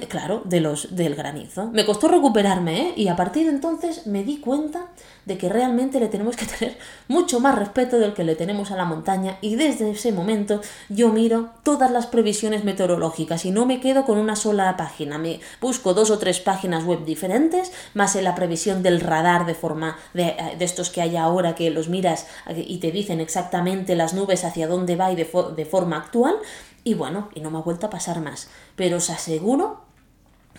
[0.08, 1.72] Claro, de los, del granizo.
[1.72, 2.94] Me costó recuperarme, ¿eh?
[2.96, 4.88] Y a partir de entonces me di cuenta
[5.26, 8.76] de que realmente le tenemos que tener mucho más respeto del que le tenemos a
[8.76, 13.80] la montaña y desde ese momento yo miro todas las previsiones meteorológicas y no me
[13.80, 18.24] quedo con una sola página, me busco dos o tres páginas web diferentes, más en
[18.24, 21.90] la previsión del radar de forma de, eh, de estos que hay ahora que los
[21.90, 26.36] miras y te dicen exactamente las nubes hacia dónde va y de forma actual
[26.84, 28.50] y bueno, y no me ha vuelto a pasar más.
[28.76, 29.82] Pero os aseguro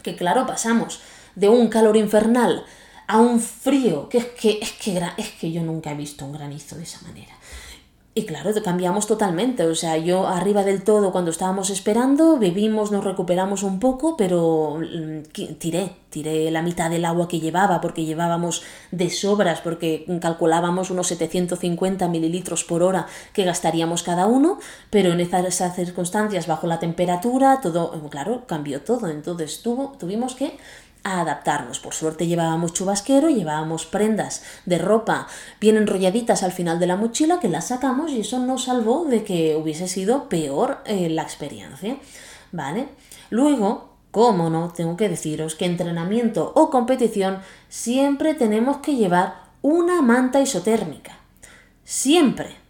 [0.03, 1.01] que, claro, pasamos
[1.35, 2.65] de un calor infernal
[3.07, 6.33] a un frío, que es que, es que, es que yo nunca he visto un
[6.33, 7.35] granizo de esa manera.
[8.15, 9.65] Y claro, cambiamos totalmente.
[9.65, 14.79] O sea, yo arriba del todo, cuando estábamos esperando, bebimos, nos recuperamos un poco, pero
[14.79, 20.91] mm, tiré, tiré la mitad del agua que llevaba, porque llevábamos de sobras, porque calculábamos
[20.91, 24.59] unos 750 mililitros por hora que gastaríamos cada uno,
[24.91, 29.09] pero en esas circunstancias, bajo la temperatura, todo, claro, cambió todo.
[29.09, 30.59] Entonces tuvo, tuvimos que
[31.05, 31.81] a adaptarnos.
[31.81, 35.27] Por suerte llevábamos chubasquero, llevábamos prendas de ropa
[35.61, 39.25] bien enrolladitas al final de la mochila que las sacamos y eso nos salvó de
[39.25, 41.97] que hubiese sido peor eh, la experiencia.
[42.53, 42.89] ¿Vale?
[43.31, 47.39] Luego, cómo no, tengo que deciros que entrenamiento o competición
[47.69, 51.19] siempre tenemos que llevar una manta isotérmica.
[51.85, 52.62] Siempre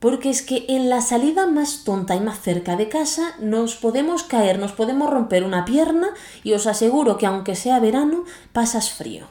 [0.00, 4.22] porque es que en la salida más tonta y más cerca de casa nos podemos
[4.22, 6.08] caer, nos podemos romper una pierna
[6.44, 9.28] y os aseguro que aunque sea verano, pasas frío.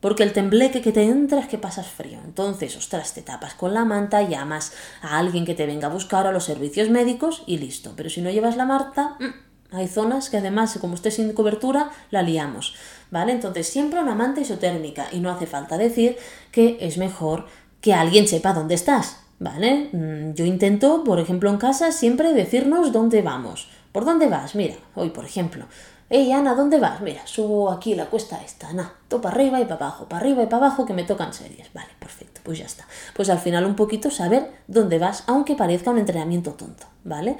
[0.00, 2.20] Porque el tembleque que te entra es que pasas frío.
[2.24, 4.72] Entonces, ostras, te tapas con la manta, llamas
[5.02, 7.94] a alguien que te venga a buscar a los servicios médicos y listo.
[7.96, 11.90] Pero si no llevas la manta, mm, hay zonas que además, como estés sin cobertura,
[12.10, 12.76] la liamos.
[13.10, 13.32] ¿Vale?
[13.32, 15.08] Entonces, siempre una manta isotérmica.
[15.10, 16.16] Y no hace falta decir
[16.52, 17.46] que es mejor
[17.80, 19.27] que alguien sepa dónde estás.
[19.38, 19.88] ¿Vale?
[19.92, 23.68] Mm, yo intento, por ejemplo, en casa siempre decirnos dónde vamos.
[23.92, 24.54] ¿Por dónde vas?
[24.54, 25.66] Mira, hoy, por ejemplo.
[26.10, 27.00] Hey, Ana, ¿dónde vas?
[27.02, 28.68] Mira, subo aquí la cuesta esta.
[28.68, 31.32] Ana, todo para arriba y para abajo, para arriba y para abajo, que me tocan
[31.32, 31.72] series.
[31.72, 32.86] Vale, perfecto, pues ya está.
[33.14, 37.36] Pues al final un poquito saber dónde vas, aunque parezca un entrenamiento tonto, ¿vale?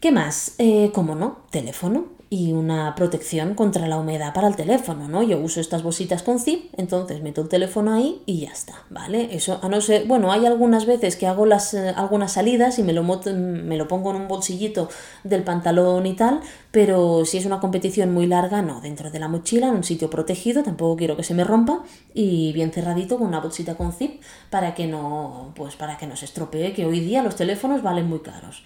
[0.00, 0.54] ¿Qué más?
[0.58, 1.40] Eh, ¿Cómo no?
[1.50, 5.24] Teléfono y una protección contra la humedad para el teléfono, ¿no?
[5.24, 9.34] Yo uso estas bolsitas con zip, entonces meto el teléfono ahí y ya está, ¿vale?
[9.34, 12.84] Eso, a no ser, bueno, hay algunas veces que hago las, eh, algunas salidas y
[12.84, 14.88] me lo, me lo pongo en un bolsillito
[15.24, 16.40] del pantalón y tal,
[16.70, 20.08] pero si es una competición muy larga, no, dentro de la mochila, en un sitio
[20.08, 21.82] protegido, tampoco quiero que se me rompa
[22.14, 26.14] y bien cerradito con una bolsita con zip para que no, pues para que no
[26.14, 28.62] se estropee, que hoy día los teléfonos valen muy caros.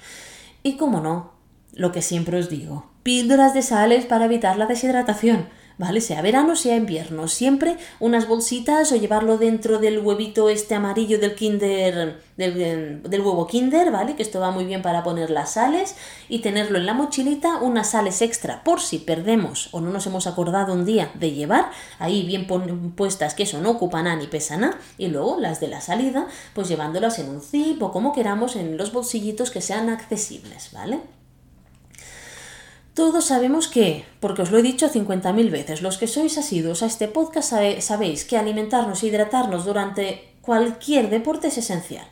[0.62, 1.32] Y como no,
[1.72, 5.46] lo que siempre os digo, píldoras de sales para evitar la deshidratación.
[5.78, 6.00] ¿vale?
[6.00, 7.28] Sea verano, sea invierno.
[7.28, 13.46] Siempre unas bolsitas o llevarlo dentro del huevito este amarillo del kinder, del, del, huevo
[13.46, 14.14] kinder, ¿vale?
[14.16, 15.96] Que esto va muy bien para poner las sales
[16.28, 20.26] y tenerlo en la mochilita, unas sales extra por si perdemos o no nos hemos
[20.26, 22.46] acordado un día de llevar, ahí bien
[22.96, 26.26] puestas que eso no ocupan nada ni pesan nada, y luego las de la salida,
[26.54, 31.00] pues llevándolas en un zip o como queramos en los bolsillitos que sean accesibles, ¿vale?
[32.94, 36.86] Todos sabemos que, porque os lo he dicho 50.000 veces, los que sois asiduos a
[36.86, 42.06] este podcast sabéis que alimentarnos e hidratarnos durante cualquier deporte es esencial.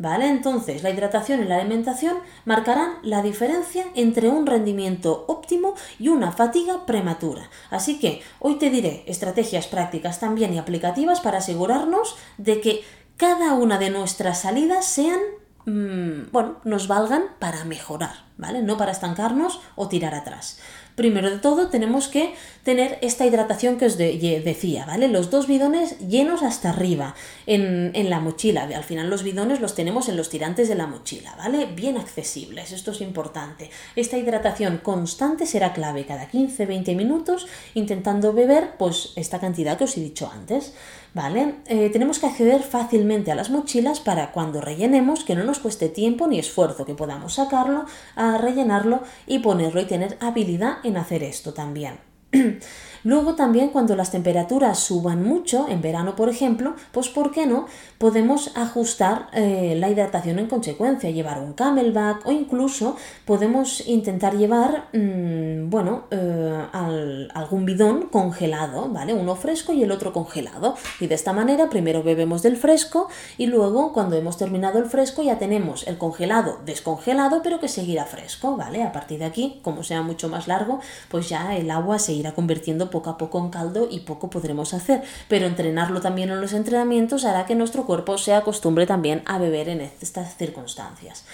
[0.00, 0.28] ¿Vale?
[0.28, 6.30] Entonces, la hidratación y la alimentación marcarán la diferencia entre un rendimiento óptimo y una
[6.30, 7.50] fatiga prematura.
[7.68, 12.84] Así que hoy te diré estrategias prácticas también y aplicativas para asegurarnos de que
[13.16, 15.18] cada una de nuestras salidas sean
[15.68, 18.62] Mm, bueno, nos valgan para mejorar, ¿vale?
[18.62, 20.58] No para estancarnos o tirar atrás.
[20.94, 25.08] Primero de todo tenemos que tener esta hidratación que os decía, ¿vale?
[25.08, 27.14] Los dos bidones llenos hasta arriba
[27.46, 28.62] en, en, la mochila.
[28.62, 31.66] Al final los bidones los tenemos en los tirantes de la mochila, ¿vale?
[31.66, 33.70] Bien accesibles, esto es importante.
[33.94, 39.96] Esta hidratación constante será clave cada 15-20 minutos intentando beber pues esta cantidad que os
[39.98, 40.72] he dicho antes.
[41.14, 41.56] ¿Vale?
[41.66, 45.88] Eh, tenemos que acceder fácilmente a las mochilas para cuando rellenemos que no nos cueste
[45.88, 51.22] tiempo ni esfuerzo, que podamos sacarlo, a rellenarlo y ponerlo y tener habilidad en hacer
[51.22, 51.98] esto también.
[53.04, 57.66] Luego también cuando las temperaturas suban mucho, en verano por ejemplo, pues ¿por qué no?
[57.98, 64.88] Podemos ajustar eh, la hidratación en consecuencia, llevar un camelback o incluso podemos intentar llevar,
[64.92, 66.66] mm, bueno, eh,
[67.34, 69.14] algún bidón congelado, ¿vale?
[69.14, 70.74] Uno fresco y el otro congelado.
[71.00, 75.22] Y de esta manera primero bebemos del fresco y luego cuando hemos terminado el fresco
[75.22, 78.82] ya tenemos el congelado descongelado pero que seguirá fresco, ¿vale?
[78.82, 82.32] A partir de aquí, como sea mucho más largo, pues ya el agua se irá
[82.32, 85.02] convirtiendo poco a poco en caldo y poco podremos hacer.
[85.28, 89.68] Pero entrenarlo también en los entrenamientos hará que nuestro cuerpo se acostumbre también a beber
[89.68, 91.24] en estas circunstancias.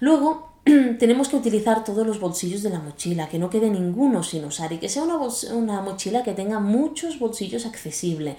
[0.00, 0.50] Luego,
[0.98, 4.72] tenemos que utilizar todos los bolsillos de la mochila, que no quede ninguno sin usar
[4.72, 5.18] y que sea una,
[5.54, 8.36] una mochila que tenga muchos bolsillos accesibles.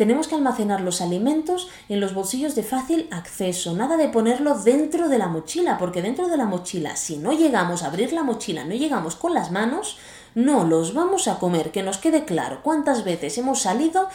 [0.00, 5.08] Tenemos que almacenar los alimentos en los bolsillos de fácil acceso, nada de ponerlo dentro
[5.10, 8.64] de la mochila, porque dentro de la mochila, si no llegamos a abrir la mochila,
[8.64, 9.98] no llegamos con las manos,
[10.34, 14.08] no los vamos a comer, que nos quede claro cuántas veces hemos salido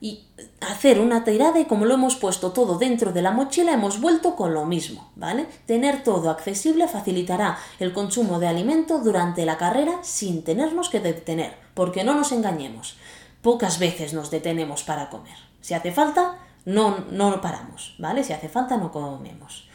[0.00, 0.24] y
[0.60, 4.34] hacer una tirada y como lo hemos puesto todo dentro de la mochila hemos vuelto
[4.34, 5.46] con lo mismo, ¿vale?
[5.66, 11.54] Tener todo accesible facilitará el consumo de alimento durante la carrera sin tenernos que detener,
[11.74, 12.96] porque no nos engañemos
[13.42, 15.36] pocas veces nos detenemos para comer.
[15.60, 18.24] Si hace falta, no, no paramos, ¿vale?
[18.24, 19.68] Si hace falta, no comemos,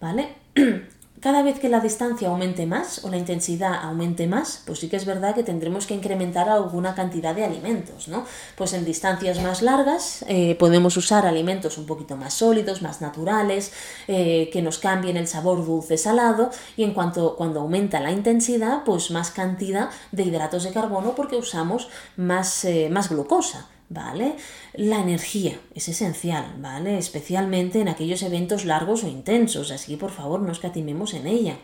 [0.00, 0.34] ¿vale?
[1.20, 4.96] Cada vez que la distancia aumente más o la intensidad aumente más, pues sí que
[4.96, 8.26] es verdad que tendremos que incrementar alguna cantidad de alimentos, ¿no?
[8.56, 13.72] Pues en distancias más largas eh, podemos usar alimentos un poquito más sólidos, más naturales,
[14.06, 19.10] eh, que nos cambien el sabor dulce-salado y en cuanto cuando aumenta la intensidad, pues
[19.10, 23.68] más cantidad de hidratos de carbono porque usamos más, eh, más glucosa.
[23.88, 24.36] ¿Vale?
[24.74, 26.98] La energía es esencial, ¿vale?
[26.98, 31.58] Especialmente en aquellos eventos largos o intensos, así que por favor no escatimemos en ella.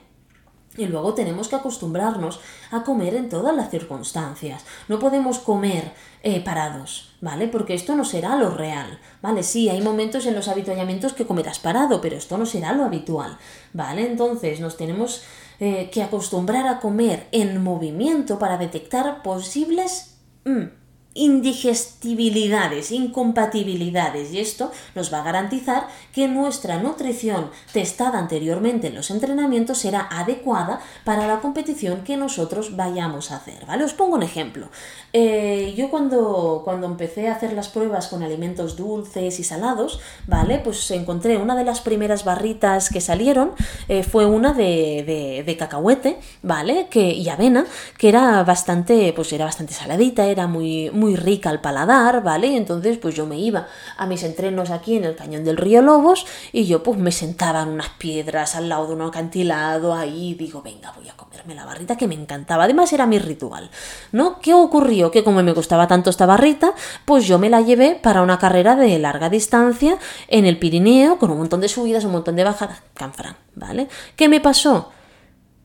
[0.77, 4.65] Y luego tenemos que acostumbrarnos a comer en todas las circunstancias.
[4.87, 7.49] No podemos comer eh, parados, ¿vale?
[7.49, 9.43] Porque esto no será lo real, ¿vale?
[9.43, 13.37] Sí, hay momentos en los habituallamientos que comerás parado, pero esto no será lo habitual,
[13.73, 14.07] ¿vale?
[14.07, 15.25] Entonces nos tenemos
[15.59, 20.19] eh, que acostumbrar a comer en movimiento para detectar posibles...
[20.45, 20.80] Mm,
[21.15, 29.11] indigestibilidades, incompatibilidades y esto nos va a garantizar que nuestra nutrición testada anteriormente en los
[29.11, 33.85] entrenamientos será adecuada para la competición que nosotros vayamos a hacer, ¿vale?
[33.85, 34.69] Os pongo un ejemplo.
[35.13, 40.61] Eh, yo cuando, cuando empecé a hacer las pruebas con alimentos dulces y salados, ¿vale?
[40.63, 43.53] Pues encontré una de las primeras barritas que salieron,
[43.89, 46.87] eh, fue una de, de, cacahuete, ¿vale?
[46.89, 47.67] Que, y avena,
[47.99, 52.49] que era bastante, pues era bastante saladita, era muy muy rica al paladar, ¿vale?
[52.49, 55.83] Y entonces pues yo me iba a mis entrenos aquí en el cañón del río
[55.83, 60.31] Lobos y yo pues me sentaba en unas piedras al lado de un acantilado ahí
[60.31, 62.65] y digo, venga, voy a comerme la barrita que me encantaba.
[62.65, 63.71] Además era mi ritual,
[64.13, 64.39] ¿no?
[64.41, 65.11] ¿Qué ocurrió?
[65.11, 68.77] Que como me gustaba tanto esta barrita, pues yo me la llevé para una carrera
[68.77, 72.83] de larga distancia en el Pirineo con un montón de subidas, un montón de bajadas,
[72.95, 73.89] canfrán, ¿vale?
[74.17, 74.91] ¿Qué me pasó?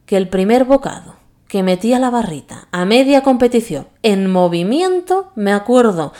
[0.05, 1.14] Que el primer bocado
[1.55, 6.11] que metía la barrita a media competición en movimiento, me acuerdo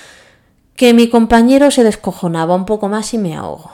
[0.77, 3.71] que mi compañero se descojonaba un poco más y me ahogo.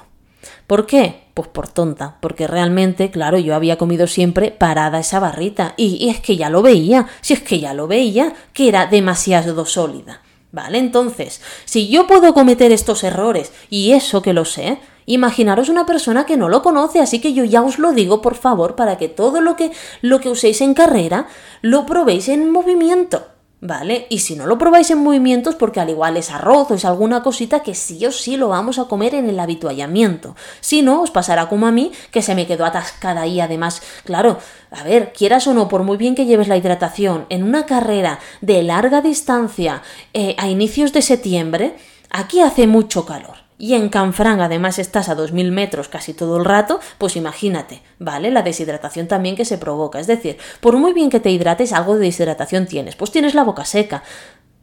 [0.65, 1.25] ¿Por qué?
[1.35, 6.09] Pues por tonta, porque realmente, claro, yo había comido siempre parada esa barrita y, y
[6.09, 10.21] es que ya lo veía, si es que ya lo veía, que era demasiado sólida.
[10.51, 10.79] ¿Vale?
[10.79, 16.25] Entonces, si yo puedo cometer estos errores, y eso que lo sé, Imaginaros una persona
[16.25, 19.09] que no lo conoce, así que yo ya os lo digo, por favor, para que
[19.09, 21.27] todo lo que, lo que uséis en carrera
[21.61, 23.25] lo probéis en movimiento.
[23.63, 24.07] ¿Vale?
[24.09, 27.21] Y si no lo probáis en movimientos, porque al igual es arroz o es alguna
[27.21, 30.35] cosita que sí o sí lo vamos a comer en el habituallamiento.
[30.61, 33.39] Si no, os pasará como a mí, que se me quedó atascada ahí.
[33.39, 34.39] Además, claro,
[34.71, 38.17] a ver, quieras o no, por muy bien que lleves la hidratación en una carrera
[38.41, 41.75] de larga distancia eh, a inicios de septiembre,
[42.09, 46.45] aquí hace mucho calor y en Canfrán además estás a 2.000 metros casi todo el
[46.45, 48.31] rato, pues imagínate, ¿vale?
[48.31, 49.99] La deshidratación también que se provoca.
[49.99, 52.95] Es decir, por muy bien que te hidrates, algo de deshidratación tienes.
[52.95, 54.01] Pues tienes la boca seca.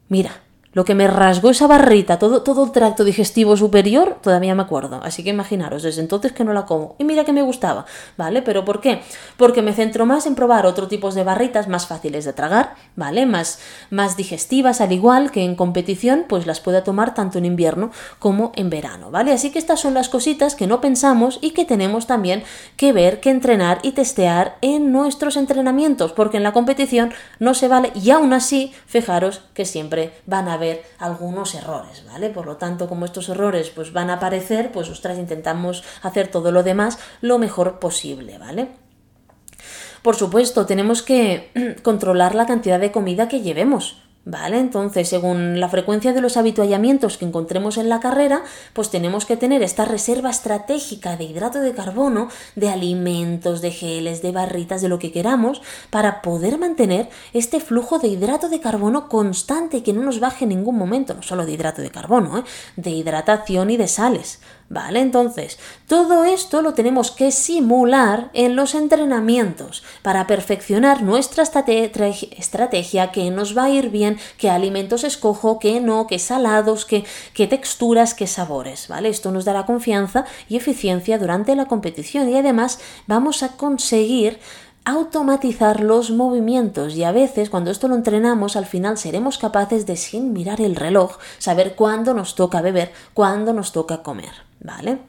[0.09, 4.61] Mira, lo que me rasgó esa barrita, todo, todo el tracto digestivo superior, todavía me
[4.61, 4.99] acuerdo.
[5.03, 6.95] Así que imaginaros, desde entonces que no la como.
[6.99, 7.85] Y mira que me gustaba,
[8.17, 8.41] ¿vale?
[8.41, 9.01] ¿Pero por qué?
[9.37, 13.25] Porque me centro más en probar otro tipo de barritas más fáciles de tragar, ¿vale?
[13.25, 17.91] Más, más digestivas, al igual que en competición, pues las pueda tomar tanto en invierno
[18.19, 19.31] como en verano, ¿vale?
[19.33, 22.43] Así que estas son las cositas que no pensamos y que tenemos también
[22.77, 27.67] que ver, que entrenar y testear en nuestros entrenamientos, porque en la competición no se
[27.67, 32.29] vale y aún así, fijaros que siempre van a haber algunos errores, ¿vale?
[32.29, 36.51] Por lo tanto, como estos errores pues van a aparecer, pues ostras, intentamos hacer todo
[36.51, 38.67] lo demás lo mejor posible, ¿vale?
[40.01, 41.51] Por supuesto, tenemos que
[41.83, 44.08] controlar la cantidad de comida que llevemos.
[44.29, 44.59] ¿Vale?
[44.59, 49.37] Entonces, según la frecuencia de los habituallamientos que encontremos en la carrera, pues tenemos que
[49.37, 54.87] tener esta reserva estratégica de hidrato de carbono, de alimentos, de geles, de barritas, de
[54.87, 60.03] lo que queramos, para poder mantener este flujo de hidrato de carbono constante que no
[60.03, 62.43] nos baje en ningún momento, no solo de hidrato de carbono, ¿eh?
[62.75, 64.41] de hidratación y de sales.
[64.71, 64.99] ¿Vale?
[64.99, 65.57] Entonces,
[65.87, 73.57] todo esto lo tenemos que simular en los entrenamientos para perfeccionar nuestra estrategia, que nos
[73.57, 77.03] va a ir bien, qué alimentos escojo, qué no, qué salados, qué,
[77.33, 79.09] qué texturas, qué sabores, ¿vale?
[79.09, 84.39] Esto nos dará confianza y eficiencia durante la competición y además vamos a conseguir
[84.85, 89.95] automatizar los movimientos y a veces cuando esto lo entrenamos al final seremos capaces de
[89.95, 94.99] sin mirar el reloj saber cuándo nos toca beber, cuándo nos toca comer, ¿vale?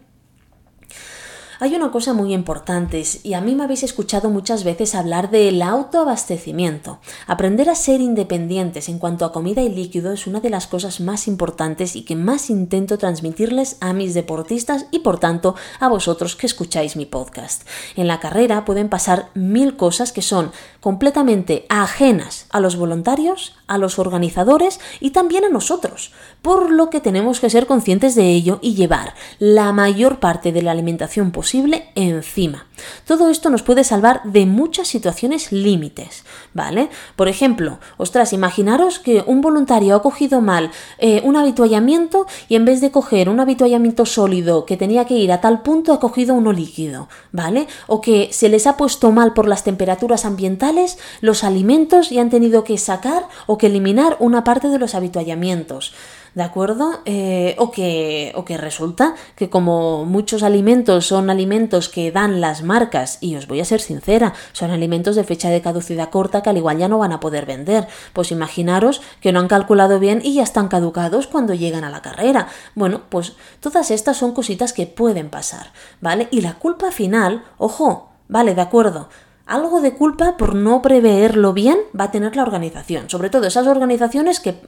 [1.63, 5.61] Hay una cosa muy importante y a mí me habéis escuchado muchas veces hablar del
[5.61, 7.01] autoabastecimiento.
[7.27, 11.01] Aprender a ser independientes en cuanto a comida y líquido es una de las cosas
[11.01, 16.35] más importantes y que más intento transmitirles a mis deportistas y por tanto a vosotros
[16.35, 17.69] que escucháis mi podcast.
[17.95, 23.77] En la carrera pueden pasar mil cosas que son completamente ajenas a los voluntarios, a
[23.77, 28.61] los organizadores y también a nosotros, por lo que tenemos que ser conscientes de ello
[28.63, 31.50] y llevar la mayor parte de la alimentación posible
[31.95, 32.67] encima.
[33.07, 36.25] Todo esto nos puede salvar de muchas situaciones límites,
[36.55, 36.89] ¿vale?
[37.17, 42.65] Por ejemplo, ostras, imaginaros que un voluntario ha cogido mal eh, un habituallamiento y en
[42.65, 46.35] vez de coger un habituallamiento sólido que tenía que ir a tal punto ha cogido
[46.35, 47.67] uno líquido, ¿vale?
[47.87, 52.31] O que se les ha puesto mal por las temperaturas ambientales los alimentos y han
[52.31, 55.93] tenido que sacar o que eliminar una parte de los habituallamientos.
[56.35, 57.01] ¿De acuerdo?
[57.05, 62.63] Eh, o, que, o que resulta que como muchos alimentos son alimentos que dan las
[62.63, 66.51] marcas, y os voy a ser sincera, son alimentos de fecha de caducidad corta que
[66.51, 70.21] al igual ya no van a poder vender, pues imaginaros que no han calculado bien
[70.23, 72.49] y ya están caducados cuando llegan a la carrera.
[72.75, 76.29] Bueno, pues todas estas son cositas que pueden pasar, ¿vale?
[76.31, 79.09] Y la culpa final, ojo, vale, de acuerdo,
[79.47, 83.67] algo de culpa por no preverlo bien va a tener la organización, sobre todo esas
[83.67, 84.61] organizaciones que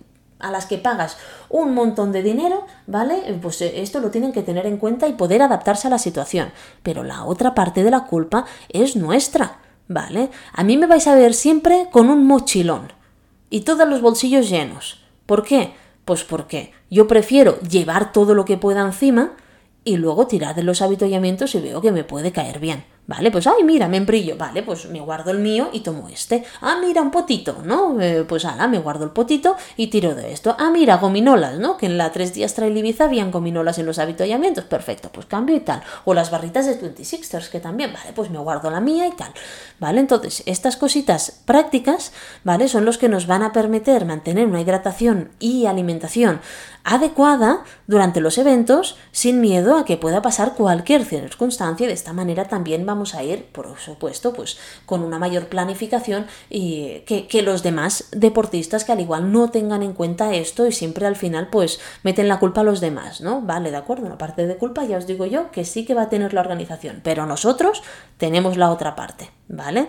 [0.43, 1.17] a las que pagas
[1.49, 3.39] un montón de dinero, ¿vale?
[3.41, 6.51] Pues eh, esto lo tienen que tener en cuenta y poder adaptarse a la situación.
[6.83, 10.31] Pero la otra parte de la culpa es nuestra, ¿vale?
[10.53, 12.93] A mí me vais a ver siempre con un mochilón
[13.49, 15.03] y todos los bolsillos llenos.
[15.27, 15.75] ¿Por qué?
[16.05, 19.33] Pues porque yo prefiero llevar todo lo que pueda encima
[19.85, 22.85] y luego tirar de los habituallamientos y veo que me puede caer bien.
[23.13, 24.39] Vale, pues, ay, mira, me embrillo.
[24.39, 26.45] Vale, pues me guardo el mío y tomo este.
[26.63, 28.01] Ah, mira, un potito, ¿no?
[28.01, 30.57] Eh, pues ala, me guardo el potito y tiro de esto.
[30.59, 31.77] Ah, mira, gominolas, ¿no?
[31.77, 34.65] Que en la tres días trae Ibiza habían gominolas en los habituallamientos.
[34.65, 35.83] Perfecto, pues cambio y tal.
[36.07, 39.35] O las barritas de 26ers, que también, vale, pues me guardo la mía y tal.
[39.79, 42.67] Vale, entonces, estas cositas prácticas, ¿vale?
[42.67, 46.41] Son los que nos van a permitir mantener una hidratación y alimentación
[46.85, 51.87] adecuada durante los eventos sin miedo a que pueda pasar cualquier circunstancia.
[51.87, 57.01] De esta manera también vamos a ir, por supuesto, pues con una mayor planificación y
[57.07, 61.07] que, que los demás deportistas que al igual no tengan en cuenta esto y siempre
[61.07, 63.41] al final pues meten la culpa a los demás, ¿no?
[63.43, 66.03] Vale, de acuerdo, una parte de culpa ya os digo yo que sí que va
[66.03, 67.83] a tener la organización, pero nosotros
[68.17, 69.89] tenemos la otra parte, ¿vale?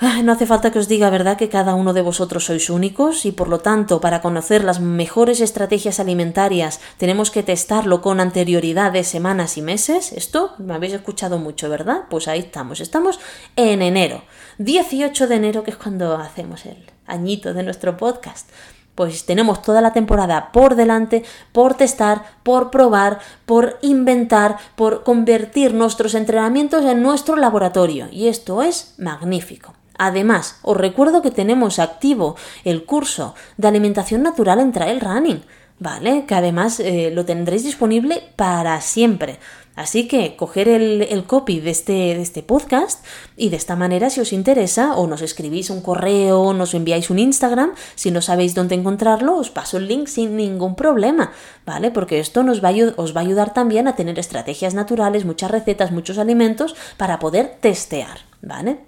[0.00, 3.32] No hace falta que os diga, ¿verdad?, que cada uno de vosotros sois únicos y
[3.32, 9.02] por lo tanto, para conocer las mejores estrategias alimentarias, tenemos que testarlo con anterioridad de
[9.02, 10.12] semanas y meses.
[10.12, 12.02] Esto me habéis escuchado mucho, ¿verdad?
[12.10, 12.80] Pues ahí estamos.
[12.80, 13.18] Estamos
[13.56, 14.22] en enero,
[14.58, 18.48] 18 de enero, que es cuando hacemos el añito de nuestro podcast.
[18.94, 25.74] Pues tenemos toda la temporada por delante, por testar, por probar, por inventar, por convertir
[25.74, 28.08] nuestros entrenamientos en nuestro laboratorio.
[28.12, 29.77] Y esto es magnífico.
[29.98, 35.42] Además, os recuerdo que tenemos activo el curso de alimentación natural en Trail Running,
[35.80, 36.24] ¿vale?
[36.26, 39.38] Que además eh, lo tendréis disponible para siempre.
[39.74, 43.04] Así que coger el, copy de este, de este, podcast
[43.36, 47.10] y de esta manera, si os interesa, o nos escribís un correo, o nos enviáis
[47.10, 51.30] un Instagram, si no sabéis dónde encontrarlo, os paso el link sin ningún problema,
[51.64, 51.92] ¿vale?
[51.92, 56.74] Porque esto os va a ayudar también a tener estrategias naturales, muchas recetas, muchos alimentos
[56.96, 58.87] para poder testear, ¿vale?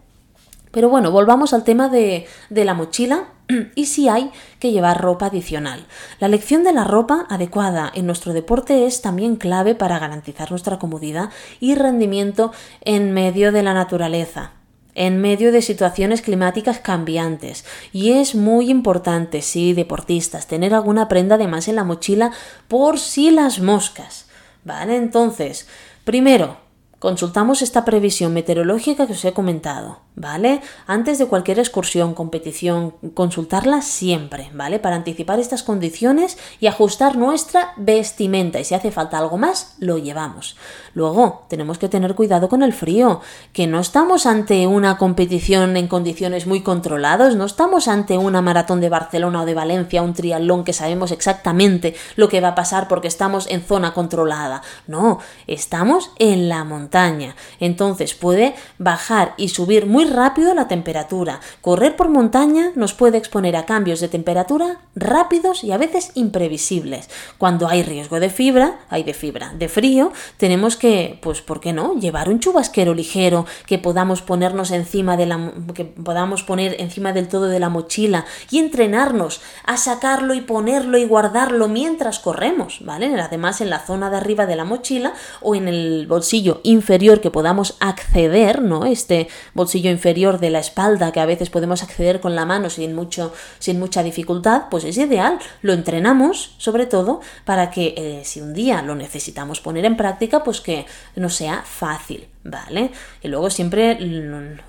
[0.71, 3.25] Pero bueno, volvamos al tema de, la mochila
[3.75, 5.87] y si hay que llevar ropa adicional.
[6.21, 10.79] La elección de la ropa adecuada en nuestro deporte es también clave para garantizar nuestra
[10.79, 12.53] comodidad y rendimiento
[12.83, 14.53] en medio de la naturaleza
[14.97, 17.65] en medio de situaciones climáticas cambiantes.
[17.93, 22.33] Y es muy importante, sí, deportistas, tener alguna prenda de más en la mochila
[22.67, 24.27] por si las moscas.
[24.65, 24.97] ¿Vale?
[24.97, 25.69] Entonces,
[26.05, 26.57] primero,
[27.01, 30.61] Consultamos esta previsión meteorológica que os he comentado, ¿vale?
[30.87, 34.79] Antes de cualquier excursión, competición, consultarla siempre, ¿vale?
[34.79, 39.97] Para anticipar estas condiciones y ajustar nuestra vestimenta y si hace falta algo más, lo
[39.97, 40.57] llevamos.
[40.93, 43.21] Luego, tenemos que tener cuidado con el frío,
[43.53, 48.81] que no estamos ante una competición en condiciones muy controladas, no estamos ante una maratón
[48.81, 52.89] de Barcelona o de Valencia, un triatlón que sabemos exactamente lo que va a pasar
[52.89, 54.63] porque estamos en zona controlada.
[54.87, 57.37] No, estamos en la montaña.
[57.59, 61.41] Entonces puede bajar y subir muy rápido la temperatura.
[61.61, 67.09] Correr por montaña nos puede exponer a cambios de temperatura rápidos y a veces imprevisibles.
[67.39, 71.73] Cuando hay riesgo de fibra, hay de fibra, de frío, tenemos que, pues, ¿por qué
[71.73, 71.95] no?
[71.95, 77.29] Llevar un chubasquero ligero que podamos ponernos encima de la, que podamos poner encima del
[77.29, 83.21] todo de la mochila y entrenarnos a sacarlo y ponerlo y guardarlo mientras corremos, ¿vale?
[83.21, 87.31] Además en la zona de arriba de la mochila o en el bolsillo inferior que
[87.31, 88.85] podamos acceder, ¿no?
[88.85, 92.95] Este bolsillo inferior de la espalda que a veces podemos acceder con la mano sin,
[92.95, 95.39] mucho, sin mucha dificultad, pues es ideal.
[95.63, 100.45] Lo entrenamos sobre todo para que eh, si un día lo necesitamos poner en práctica,
[100.45, 100.87] pues que
[101.17, 102.29] no sea fácil.
[102.43, 102.91] ¿vale?
[103.23, 103.99] Y luego siempre,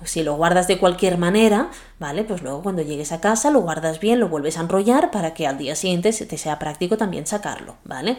[0.04, 2.24] si lo guardas de cualquier manera, ¿vale?
[2.24, 5.46] Pues luego cuando llegues a casa lo guardas bien, lo vuelves a enrollar para que
[5.46, 8.18] al día siguiente te sea práctico también sacarlo, ¿vale?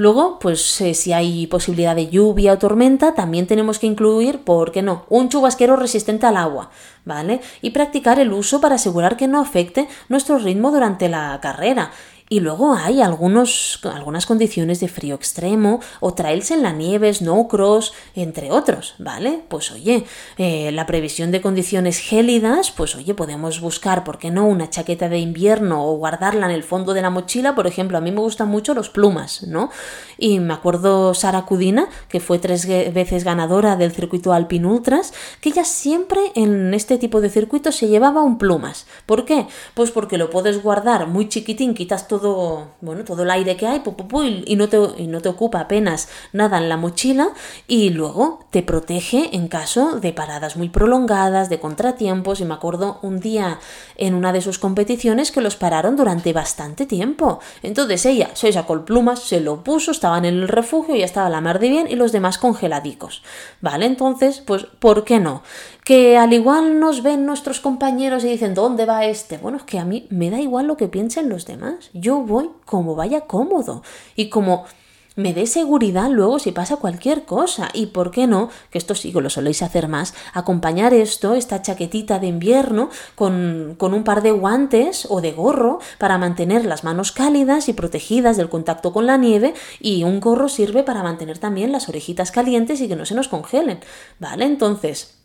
[0.00, 4.72] Luego, pues eh, si hay posibilidad de lluvia o tormenta, también tenemos que incluir, ¿por
[4.72, 6.70] qué no?, un chubasquero resistente al agua,
[7.04, 7.42] ¿vale?
[7.60, 11.90] Y practicar el uso para asegurar que no afecte nuestro ritmo durante la carrera.
[12.32, 17.92] Y luego hay algunos, algunas condiciones de frío extremo o trails en la nieve, snowcross,
[18.14, 19.42] entre otros, ¿vale?
[19.48, 20.04] Pues oye,
[20.38, 25.08] eh, la previsión de condiciones gélidas, pues oye, podemos buscar, ¿por qué no?, una chaqueta
[25.08, 28.20] de invierno o guardarla en el fondo de la mochila, por ejemplo, a mí me
[28.20, 29.70] gustan mucho los plumas, ¿no?
[30.16, 35.48] Y me acuerdo Sara Cudina, que fue tres veces ganadora del circuito Alpine Ultras, que
[35.48, 38.86] ella siempre en este tipo de circuitos se llevaba un plumas.
[39.04, 39.48] ¿Por qué?
[39.74, 43.66] Pues porque lo puedes guardar muy chiquitín, quitas todo todo, bueno, todo el aire que
[43.66, 43.82] hay
[44.46, 47.30] y, no te, ocupa apenas nada en la mochila
[47.66, 52.98] y luego te protege en caso de paradas muy prolongadas, de contratiempos y me acuerdo
[53.02, 53.58] un día
[53.96, 57.40] en una de sus competiciones que los pararon durante bastante tiempo.
[57.62, 61.28] Entonces ella se sacó el plumas, se lo puso, estaba en el refugio, ya estaba
[61.28, 63.22] la mar de bien y los demás congeladicos.
[63.60, 63.86] ¿Vale?
[63.86, 65.42] Entonces, pues, ¿por qué no?
[65.90, 69.38] Que al igual nos ven nuestros compañeros y dicen, ¿dónde va este?
[69.38, 71.90] Bueno, es que a mí me da igual lo que piensen los demás.
[71.94, 73.82] Yo voy como vaya cómodo
[74.14, 74.66] y como
[75.16, 77.70] me dé seguridad luego si pasa cualquier cosa.
[77.74, 81.60] Y por qué no, que esto sí que lo soléis hacer más, acompañar esto, esta
[81.60, 86.84] chaquetita de invierno, con, con, un par de guantes o de gorro para mantener las
[86.84, 89.54] manos cálidas y protegidas del contacto con la nieve.
[89.80, 93.26] Y un gorro sirve para mantener también las orejitas calientes y que no se nos
[93.26, 93.80] congelen.
[94.20, 94.44] ¿Vale?
[94.44, 95.19] Entonces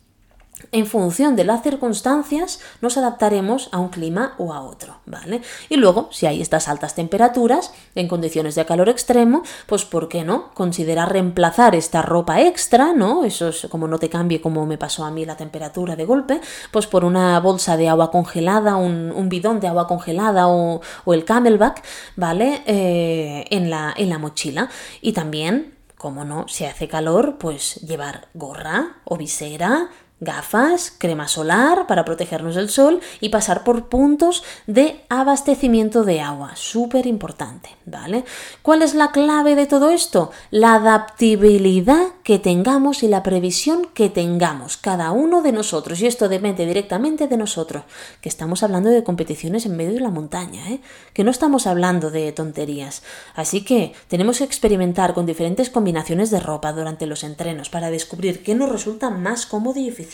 [0.72, 5.42] en función de las circunstancias nos adaptaremos a un clima o a otro, ¿vale?
[5.68, 10.24] Y luego, si hay estas altas temperaturas en condiciones de calor extremo, pues ¿por qué
[10.24, 10.52] no?
[10.54, 13.24] Considerar reemplazar esta ropa extra, ¿no?
[13.24, 16.40] Eso es como no te cambie como me pasó a mí la temperatura de golpe,
[16.70, 21.82] pues por una bolsa de agua congelada, un, bidón de agua congelada o, el camelback,
[22.16, 22.62] ¿vale?
[22.66, 24.68] Eh, en, la, en la mochila.
[25.00, 29.88] Y también como no, si hace calor, pues llevar gorra o visera,
[30.18, 36.52] gafas, crema solar para protegernos del sol y pasar por puntos de abastecimiento de agua.
[36.56, 38.24] Súper importante, ¿vale?
[38.62, 40.30] ¿Cuál es la clave de todo esto?
[40.50, 46.00] La adaptabilidad que tengamos y la previsión que tengamos cada uno de nosotros.
[46.00, 47.84] Y esto depende directamente de nosotros,
[48.22, 50.80] que estamos hablando de competiciones en medio de la montaña, ¿eh?
[51.12, 53.02] que no estamos hablando de tonterías.
[53.34, 58.42] Así que tenemos que experimentar con diferentes combinaciones de ropa durante los entrenos para descubrir
[58.42, 60.05] qué nos resulta más cómodo y eficiente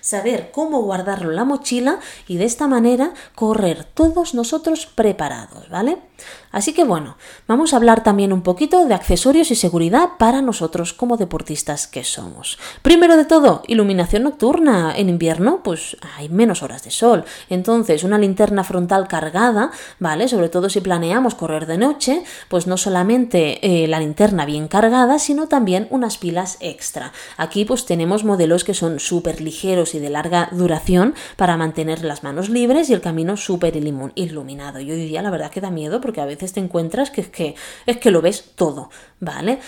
[0.00, 6.09] saber cómo guardarlo en la mochila y de esta manera correr todos nosotros preparados, ¿vale?
[6.52, 7.16] Así que bueno,
[7.46, 12.04] vamos a hablar también un poquito de accesorios y seguridad para nosotros como deportistas que
[12.04, 12.58] somos.
[12.82, 14.94] Primero de todo, iluminación nocturna.
[14.96, 17.24] En invierno, pues hay menos horas de sol.
[17.48, 20.28] Entonces, una linterna frontal cargada, ¿vale?
[20.28, 25.18] Sobre todo si planeamos correr de noche, pues no solamente eh, la linterna bien cargada,
[25.18, 27.12] sino también unas pilas extra.
[27.36, 32.22] Aquí pues tenemos modelos que son súper ligeros y de larga duración para mantener las
[32.22, 34.80] manos libres y el camino súper iluminado.
[34.80, 37.28] Y hoy día la verdad que da miedo porque a veces te encuentras que es
[37.28, 37.54] que,
[37.86, 38.90] es que lo ves todo,
[39.20, 39.60] ¿vale?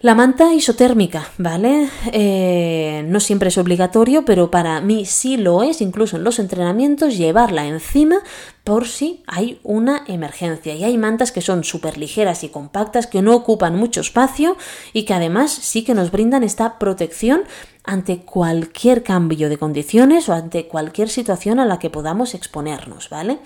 [0.00, 1.88] La manta isotérmica, ¿vale?
[2.12, 7.16] Eh, no siempre es obligatorio, pero para mí sí lo es, incluso en los entrenamientos,
[7.16, 8.18] llevarla encima
[8.62, 10.74] por si hay una emergencia.
[10.74, 14.58] Y hay mantas que son súper ligeras y compactas, que no ocupan mucho espacio
[14.92, 17.44] y que además sí que nos brindan esta protección
[17.82, 23.38] ante cualquier cambio de condiciones o ante cualquier situación a la que podamos exponernos, ¿vale?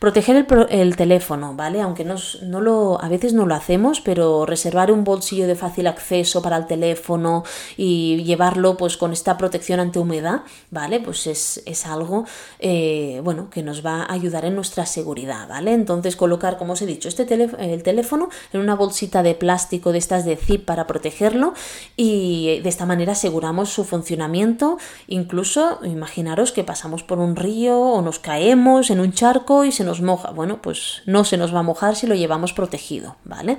[0.00, 1.82] Proteger el, teléfono, ¿vale?
[1.82, 6.40] Aunque no lo, a veces no lo hacemos, pero reservar un bolsillo de fácil acceso
[6.40, 7.44] para el teléfono
[7.76, 10.40] y llevarlo pues con esta protección ante humedad,
[10.70, 11.00] ¿vale?
[11.00, 12.24] Pues es, algo,
[12.60, 15.74] eh, bueno, que nos va a ayudar en nuestra seguridad, ¿vale?
[15.74, 19.98] Entonces colocar, como os he dicho, este el teléfono en una bolsita de plástico de
[19.98, 21.52] estas de zip para protegerlo
[21.98, 24.78] y de esta manera aseguramos su funcionamiento,
[25.08, 29.84] incluso imaginaros que pasamos por un río o nos caemos en un charco y se
[29.84, 30.30] nos nos moja.
[30.30, 33.58] Bueno, pues no se nos va a mojar si lo llevamos protegido, ¿vale?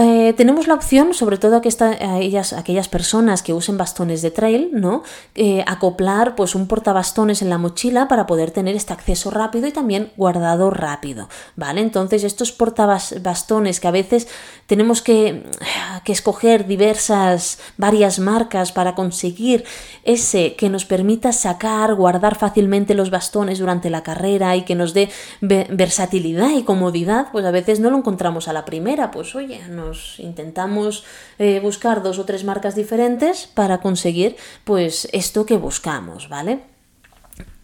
[0.00, 4.70] Eh, tenemos la opción, sobre todo a ellas, aquellas personas que usen bastones de trail,
[4.72, 5.02] ¿no?
[5.34, 9.72] Eh, acoplar pues un portabastones en la mochila para poder tener este acceso rápido y
[9.72, 11.80] también guardado rápido, ¿vale?
[11.80, 14.28] Entonces estos portabastones que a veces
[14.68, 15.42] tenemos que,
[16.08, 19.66] que escoger diversas, varias marcas para conseguir
[20.04, 24.94] ese que nos permita sacar, guardar fácilmente los bastones durante la carrera y que nos
[24.94, 25.10] dé
[25.42, 29.90] versatilidad y comodidad, pues a veces no lo encontramos a la primera, pues oye, no
[30.16, 31.04] intentamos
[31.38, 36.60] eh, buscar dos o tres marcas diferentes para conseguir pues esto que buscamos, ¿vale?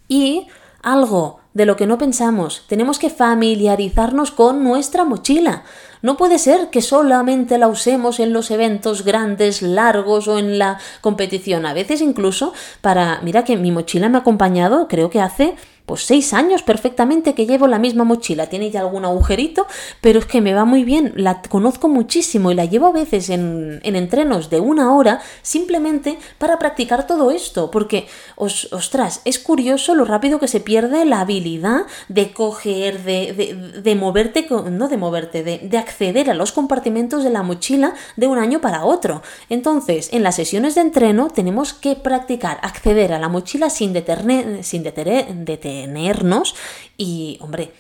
[0.07, 0.49] Y
[0.85, 5.63] algo de lo que no pensamos, tenemos que familiarizarnos con nuestra mochila.
[6.03, 10.79] No puede ser que solamente la usemos en los eventos grandes, largos o en la
[11.01, 11.65] competición.
[11.65, 13.21] A veces incluso para...
[13.23, 15.55] Mira que mi mochila me ha acompañado, creo que hace
[15.87, 18.47] pues seis años perfectamente que llevo la misma mochila.
[18.47, 19.67] Tiene ya algún agujerito,
[20.01, 21.13] pero es que me va muy bien.
[21.17, 26.59] La conozco muchísimo y la llevo a veces en, entrenos de una hora simplemente para
[26.59, 27.71] practicar todo esto.
[27.71, 28.07] Porque,
[28.37, 34.47] ostras, es curioso lo rápido que se pierde la habilidad de coger, de, de, moverte,
[34.71, 38.61] no de moverte, de, de acceder a los compartimentos de la mochila de un año
[38.61, 39.23] para otro.
[39.51, 44.65] Entonces, en las sesiones de entreno tenemos que practicar acceder a la mochila sin, detener,
[44.65, 46.55] sin detener tenernos
[46.97, 47.73] y, hombre,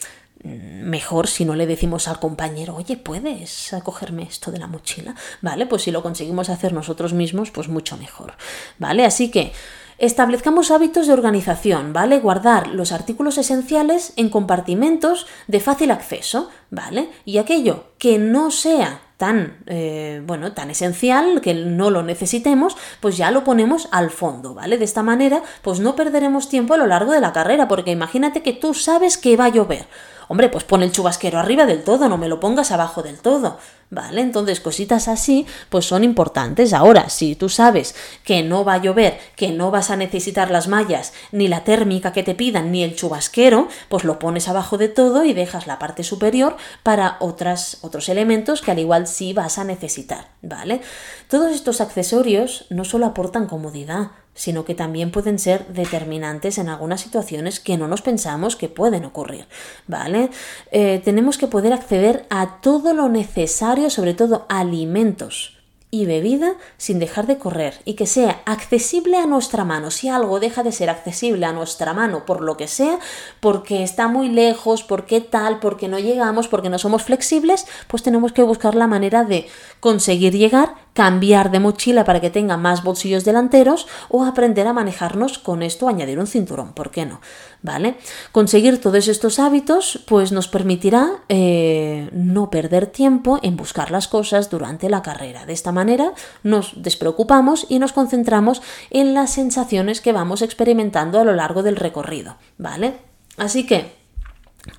[0.44, 5.14] mejor si no le decimos al compañero, oye, ¿puedes acogerme esto de la mochila?
[5.40, 5.66] ¿Vale?
[5.66, 8.34] Pues si lo conseguimos hacer nosotros mismos, pues mucho mejor.
[8.78, 9.04] ¿Vale?
[9.06, 9.52] Así que
[9.98, 12.18] establezcamos hábitos de organización, ¿vale?
[12.18, 17.10] Guardar los artículos esenciales en compartimentos de fácil acceso, ¿vale?
[17.24, 23.16] Y aquello que no sea tan, eh, bueno, tan esencial, que no lo necesitemos, pues
[23.16, 24.78] ya lo ponemos al fondo, ¿vale?
[24.78, 28.42] De esta manera, pues no perderemos tiempo a lo largo de la carrera, porque imagínate
[28.42, 29.86] que tú sabes que va a llover.
[30.28, 33.58] Hombre, pues pon el chubasquero arriba del todo, no me lo pongas abajo del todo.
[33.90, 34.22] ¿Vale?
[34.22, 36.72] Entonces, cositas así, pues son importantes.
[36.72, 40.66] Ahora, si tú sabes que no va a llover, que no vas a necesitar las
[40.66, 44.88] mallas, ni la térmica que te pidan, ni el chubasquero, pues lo pones abajo de
[44.88, 49.58] todo y dejas la parte superior para otras, otros elementos que al igual sí vas
[49.58, 50.80] a necesitar, ¿vale?
[51.28, 57.00] Todos estos accesorios no solo aportan comodidad, sino que también pueden ser determinantes en algunas
[57.00, 59.46] situaciones que no nos pensamos que pueden ocurrir,
[59.86, 60.30] ¿vale?
[60.72, 65.54] Eh, tenemos que poder acceder a todo lo necesario, sobre todo alimentos,
[65.94, 69.92] y bebida sin dejar de correr y que sea accesible a nuestra mano.
[69.92, 72.98] Si algo deja de ser accesible a nuestra mano por lo que sea,
[73.38, 78.32] porque está muy lejos, porque tal, porque no llegamos, porque no somos flexibles, pues tenemos
[78.32, 79.46] que buscar la manera de
[79.78, 85.38] conseguir llegar cambiar de mochila para que tenga más bolsillos delanteros o aprender a manejarnos
[85.38, 87.20] con esto, añadir un cinturón, ¿por qué no?
[87.64, 87.96] ¿Vale?
[88.30, 94.50] Conseguir todos estos hábitos pues nos permitirá eh, no perder tiempo en buscar las cosas
[94.50, 95.46] durante la carrera.
[95.46, 96.12] De esta manera
[96.42, 98.60] nos despreocupamos y nos concentramos
[98.90, 102.98] en las sensaciones que vamos experimentando a lo largo del recorrido, ¿vale?
[103.38, 104.03] Así que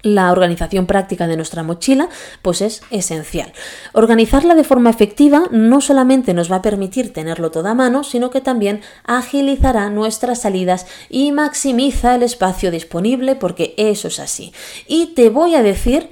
[0.01, 2.09] la organización práctica de nuestra mochila
[2.41, 3.53] pues es esencial.
[3.93, 8.29] Organizarla de forma efectiva no solamente nos va a permitir tenerlo todo a mano, sino
[8.29, 14.53] que también agilizará nuestras salidas y maximiza el espacio disponible porque eso es así.
[14.88, 16.09] Y te voy a decir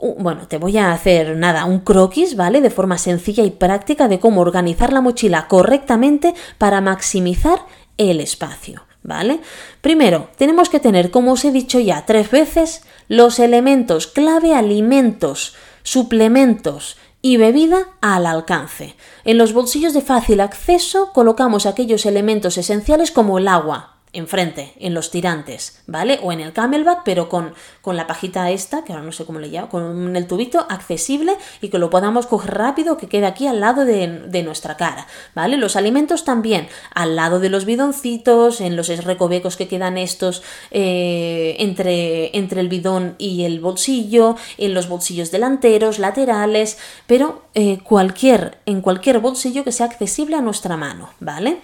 [0.00, 2.60] bueno, te voy a hacer nada, un croquis, ¿vale?
[2.60, 7.66] De forma sencilla y práctica de cómo organizar la mochila correctamente para maximizar
[7.96, 8.84] el espacio.
[9.02, 9.40] ¿vale?
[9.80, 15.54] Primero, tenemos que tener, como os he dicho ya tres veces, los elementos clave alimentos,
[15.82, 18.94] suplementos y bebida al alcance.
[19.24, 24.94] En los bolsillos de fácil acceso colocamos aquellos elementos esenciales como el agua, enfrente, en
[24.94, 26.18] los tirantes, ¿vale?
[26.22, 27.52] O en el camelback, pero con,
[27.82, 31.36] con, la pajita esta, que ahora no sé cómo le llamo, con el tubito accesible
[31.60, 35.56] y que lo podamos coger rápido, que quede aquí al lado de, nuestra cara, ¿vale?
[35.56, 41.56] Los alimentos también, al lado de los bidoncitos, en los recovecos que quedan estos eh,
[41.58, 48.58] entre, entre el bidón y el bolsillo, en los bolsillos delanteros, laterales, pero eh, cualquier,
[48.64, 51.60] en cualquier bolsillo que sea accesible a nuestra mano, ¿vale?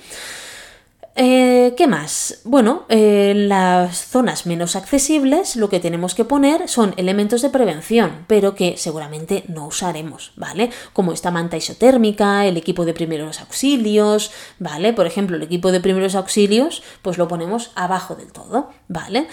[1.17, 2.41] Eh, ¿Qué más?
[2.45, 8.25] Bueno, en las zonas menos accesibles lo que tenemos que poner son elementos de prevención,
[8.27, 10.71] pero que seguramente no usaremos, ¿vale?
[10.93, 14.93] Como esta manta isotérmica, el equipo de primeros auxilios, ¿vale?
[14.93, 19.29] Por ejemplo, el equipo de primeros auxilios, pues lo ponemos abajo del todo, ¿vale?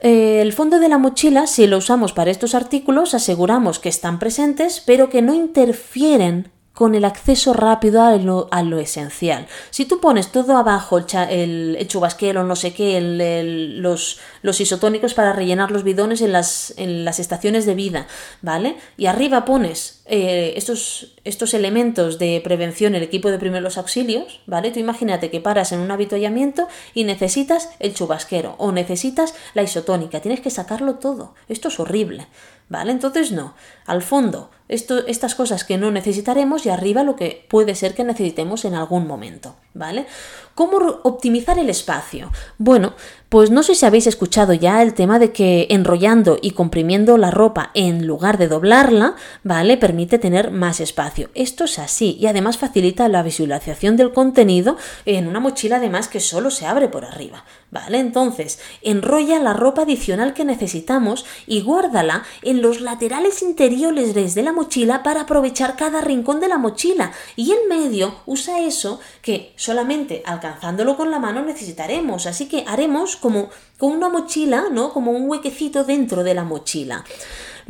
[0.00, 4.18] Eh, el fondo de la mochila, si lo usamos para estos artículos, aseguramos que están
[4.18, 6.50] presentes, pero que no interfieren
[6.80, 9.46] con el acceso rápido a lo, esencial.
[9.68, 15.84] Si tú pones todo abajo, el, chubasquero, no sé qué, los, isotónicos para rellenar los
[15.84, 18.06] bidones en las, en las estaciones de vida,
[18.40, 18.76] ¿vale?
[18.96, 24.70] Y arriba pones eh, estos, estos elementos de prevención, el equipo de primeros auxilios, ¿vale?
[24.70, 30.20] Tú imagínate que paras en un avituallamiento y necesitas el chubasquero o necesitas la isotónica,
[30.20, 31.34] tienes que sacarlo todo.
[31.46, 32.26] Esto es horrible,
[32.70, 32.90] ¿vale?
[32.90, 33.52] Entonces no,
[33.84, 38.64] al fondo estas cosas que no necesitaremos y arriba lo que puede ser que necesitemos
[38.64, 40.06] en algún momento, ¿vale?
[40.54, 42.30] ¿Cómo optimizar el espacio?
[42.58, 42.94] Bueno,
[43.28, 47.30] pues no sé si habéis escuchado ya el tema de que enrollando y comprimiendo la
[47.30, 49.76] ropa en lugar de doblarla, ¿vale?
[49.76, 51.30] Permite tener más espacio.
[51.34, 56.20] Esto es así y además facilita la visualización del contenido en una mochila además que
[56.20, 57.98] solo se abre por arriba, ¿vale?
[57.98, 64.52] Entonces, enrolla la ropa adicional que necesitamos y guárdala en los laterales interiores de la
[64.52, 64.59] mochila
[65.02, 67.12] para aprovechar cada rincón de la mochila.
[67.36, 73.16] Y en medio usa eso que solamente alcanzándolo con la mano necesitaremos, así que haremos
[73.16, 73.50] como
[73.80, 74.92] con una mochila, ¿no?
[74.92, 77.02] Como un huequecito dentro de la mochila.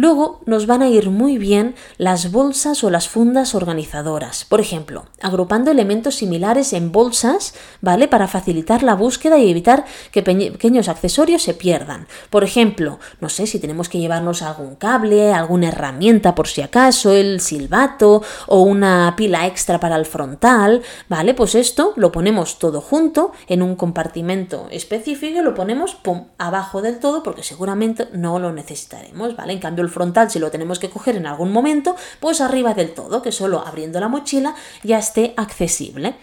[0.00, 4.46] Luego nos van a ir muy bien las bolsas o las fundas organizadoras.
[4.46, 7.52] Por ejemplo, agrupando elementos similares en bolsas,
[7.82, 8.08] ¿vale?
[8.08, 12.06] Para facilitar la búsqueda y evitar que pequeños accesorios se pierdan.
[12.30, 17.12] Por ejemplo, no sé si tenemos que llevarnos algún cable, alguna herramienta por si acaso,
[17.12, 20.80] el silbato o una pila extra para el frontal,
[21.10, 21.34] ¿vale?
[21.34, 25.94] Pues esto lo ponemos todo junto en un compartimento específico y lo ponemos
[26.38, 29.52] abajo del todo porque seguramente no lo necesitaremos, ¿vale?
[29.52, 32.94] En cambio el frontal, si lo tenemos que coger en algún momento, pues arriba del
[32.94, 36.16] todo, que solo abriendo la mochila ya esté accesible.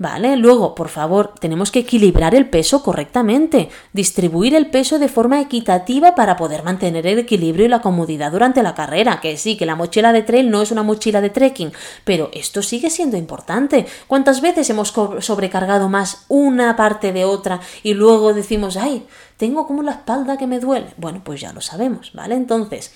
[0.00, 0.36] ¿Vale?
[0.36, 6.14] Luego, por favor, tenemos que equilibrar el peso correctamente, distribuir el peso de forma equitativa
[6.14, 9.20] para poder mantener el equilibrio y la comodidad durante la carrera.
[9.20, 11.72] Que sí, que la mochila de trail no es una mochila de trekking,
[12.04, 13.86] pero esto sigue siendo importante.
[14.06, 19.04] ¿Cuántas veces hemos sobrecargado más una parte de otra y luego decimos, ay,
[19.36, 20.94] tengo como la espalda que me duele?
[20.96, 22.36] Bueno, pues ya lo sabemos, ¿vale?
[22.36, 22.92] Entonces,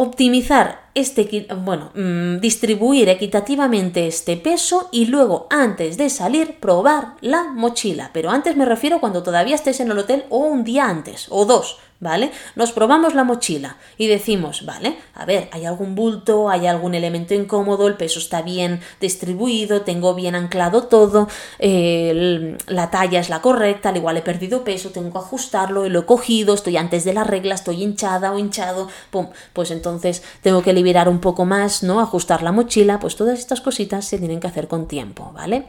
[0.00, 7.44] optimizar este, bueno, mm, distribuir equitativamente este peso y luego antes de salir probar la
[7.52, 8.10] mochila.
[8.12, 11.44] Pero antes me refiero cuando todavía estés en el hotel o un día antes o
[11.44, 11.78] dos.
[12.00, 12.30] ¿Vale?
[12.54, 17.34] Nos probamos la mochila y decimos, vale, a ver, hay algún bulto, hay algún elemento
[17.34, 21.28] incómodo, el peso está bien distribuido, tengo bien anclado todo,
[21.58, 26.06] la talla es la correcta, al igual he perdido peso, tengo que ajustarlo, lo he
[26.06, 30.72] cogido, estoy antes de la regla, estoy hinchada o hinchado, pum, pues entonces tengo que
[30.72, 32.00] liberar un poco más, ¿no?
[32.00, 35.66] Ajustar la mochila, pues todas estas cositas se tienen que hacer con tiempo, ¿vale?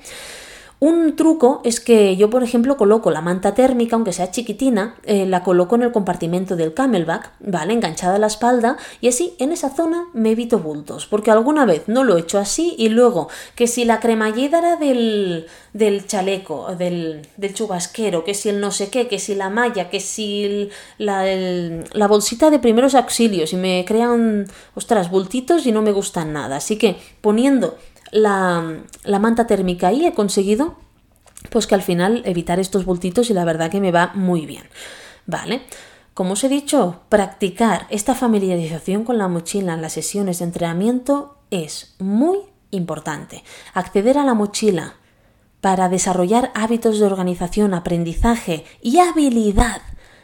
[0.82, 5.26] Un truco es que yo, por ejemplo, coloco la manta térmica, aunque sea chiquitina, eh,
[5.26, 7.74] la coloco en el compartimento del camelback, ¿vale?
[7.74, 11.84] Enganchada a la espalda, y así en esa zona me evito bultos, porque alguna vez
[11.88, 17.28] no lo he hecho así y luego que si la cremallera del, del chaleco, del,
[17.36, 21.26] del, chubasquero, que si el no sé qué, que si la malla, que si la,
[21.26, 26.56] la bolsita de primeros auxilios, y me crean, ostras, bultitos y no me gustan nada.
[26.56, 27.78] Así que poniendo
[28.12, 28.84] la,
[29.20, 30.78] manta térmica y he conseguido
[31.50, 34.64] pues que al final evitar estos bultitos y la verdad que me va muy bien.
[35.26, 35.62] Vale.
[36.14, 41.38] Como os he dicho, practicar esta familiarización con la mochila en las sesiones de entrenamiento
[41.50, 42.40] es muy
[42.72, 43.44] importante.
[43.74, 44.96] Acceder a la mochila
[45.62, 49.82] para desarrollar hábitos de organización, aprendizaje y habilidad,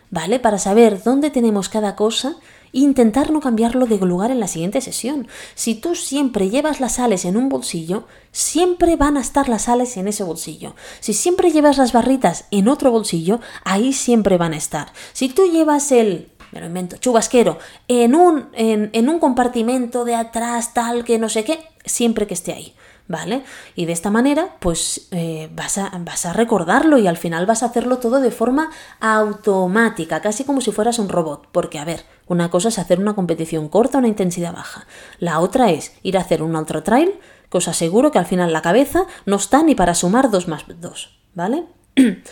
[0.09, 0.39] ¿vale?
[0.39, 2.37] Para saber dónde tenemos cada cosa
[2.81, 5.27] intentar no cambiarlo de lugar en la siguiente sesión.
[5.55, 9.95] Si tú siempre llevas las sales en un bolsillo, siempre van a estar las sales
[9.97, 10.75] en ese bolsillo.
[10.99, 14.91] Si siempre llevas las barritas en otro bolsillo, ahí siempre van a estar.
[15.13, 17.59] Si tú llevas el me lo invento, chubasquero,
[17.89, 22.33] en un, en, en un compartimento de atrás, tal, que no sé qué, siempre que
[22.33, 22.73] esté ahí.
[23.07, 23.43] ¿Vale?
[23.75, 27.63] Y de esta manera, pues eh, vas, a, vas, a, recordarlo y al final vas
[27.63, 31.47] a hacerlo todo de forma automática, casi como si fueras un robot.
[31.51, 34.87] Porque, a ver, una cosa es hacer una competición corta a una intensidad baja.
[35.19, 37.13] La otra es ir a hacer un ultra trail,
[37.49, 40.65] que os aseguro que al final la cabeza no está ni para sumar 2 más
[40.67, 41.65] 2, ¿vale?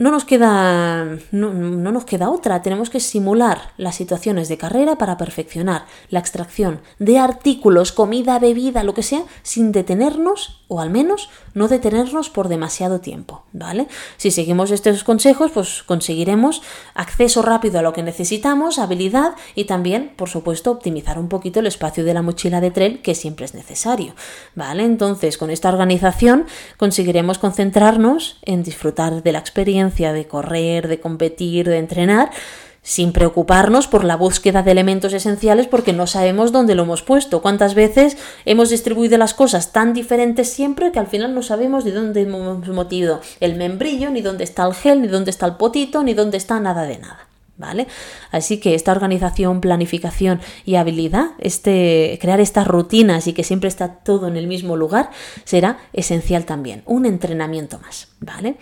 [0.00, 5.18] no nos queda no, nos queda otra, tenemos que simular las situaciones de carrera para
[5.18, 11.28] perfeccionar la extracción de artículos, comida, bebida, lo que sea, sin detenernos o al menos
[11.52, 13.88] no detenernos por demasiado tiempo, ¿vale?
[14.16, 16.62] Si seguimos estos consejos, pues conseguiremos
[16.94, 21.66] acceso rápido a lo que necesitamos, habilidad y también, por supuesto, optimizar un poquito el
[21.66, 24.14] espacio de la mochila de trail que siempre es necesario,
[24.54, 24.84] ¿vale?
[24.84, 26.46] Entonces, con esta organización
[26.76, 32.30] conseguiremos concentrarnos en disfrutar de la experiencia de correr, de competir, de entrenar
[32.82, 37.42] sin preocuparnos por la búsqueda de elementos esenciales porque no sabemos dónde lo hemos puesto.
[37.42, 41.92] ¿Cuántas veces hemos distribuido las cosas tan diferentes siempre que al final no sabemos de
[41.92, 46.02] dónde hemos metido el membrillo, ni dónde está el gel, ni dónde está el potito,
[46.02, 47.26] ni dónde está nada de nada?
[47.58, 47.88] ¿Vale?
[48.30, 53.96] Así que esta organización, planificación y habilidad, este, crear estas rutinas y que siempre está
[53.96, 55.10] todo en el mismo lugar,
[55.44, 56.82] será esencial también.
[56.86, 58.56] Un entrenamiento más, ¿vale?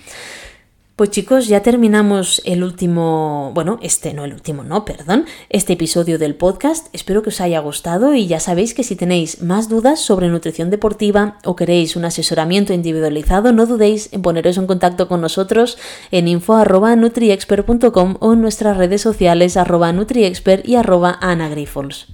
[0.98, 6.18] Pues chicos, ya terminamos el último, bueno, este no el último, no, perdón, este episodio
[6.18, 6.88] del podcast.
[6.92, 10.70] Espero que os haya gustado y ya sabéis que si tenéis más dudas sobre nutrición
[10.70, 15.78] deportiva o queréis un asesoramiento individualizado, no dudéis en poneros en contacto con nosotros
[16.10, 22.08] en info.nutriexpert.com o en nuestras redes sociales arroba nutriexpert y arroba anagrifols.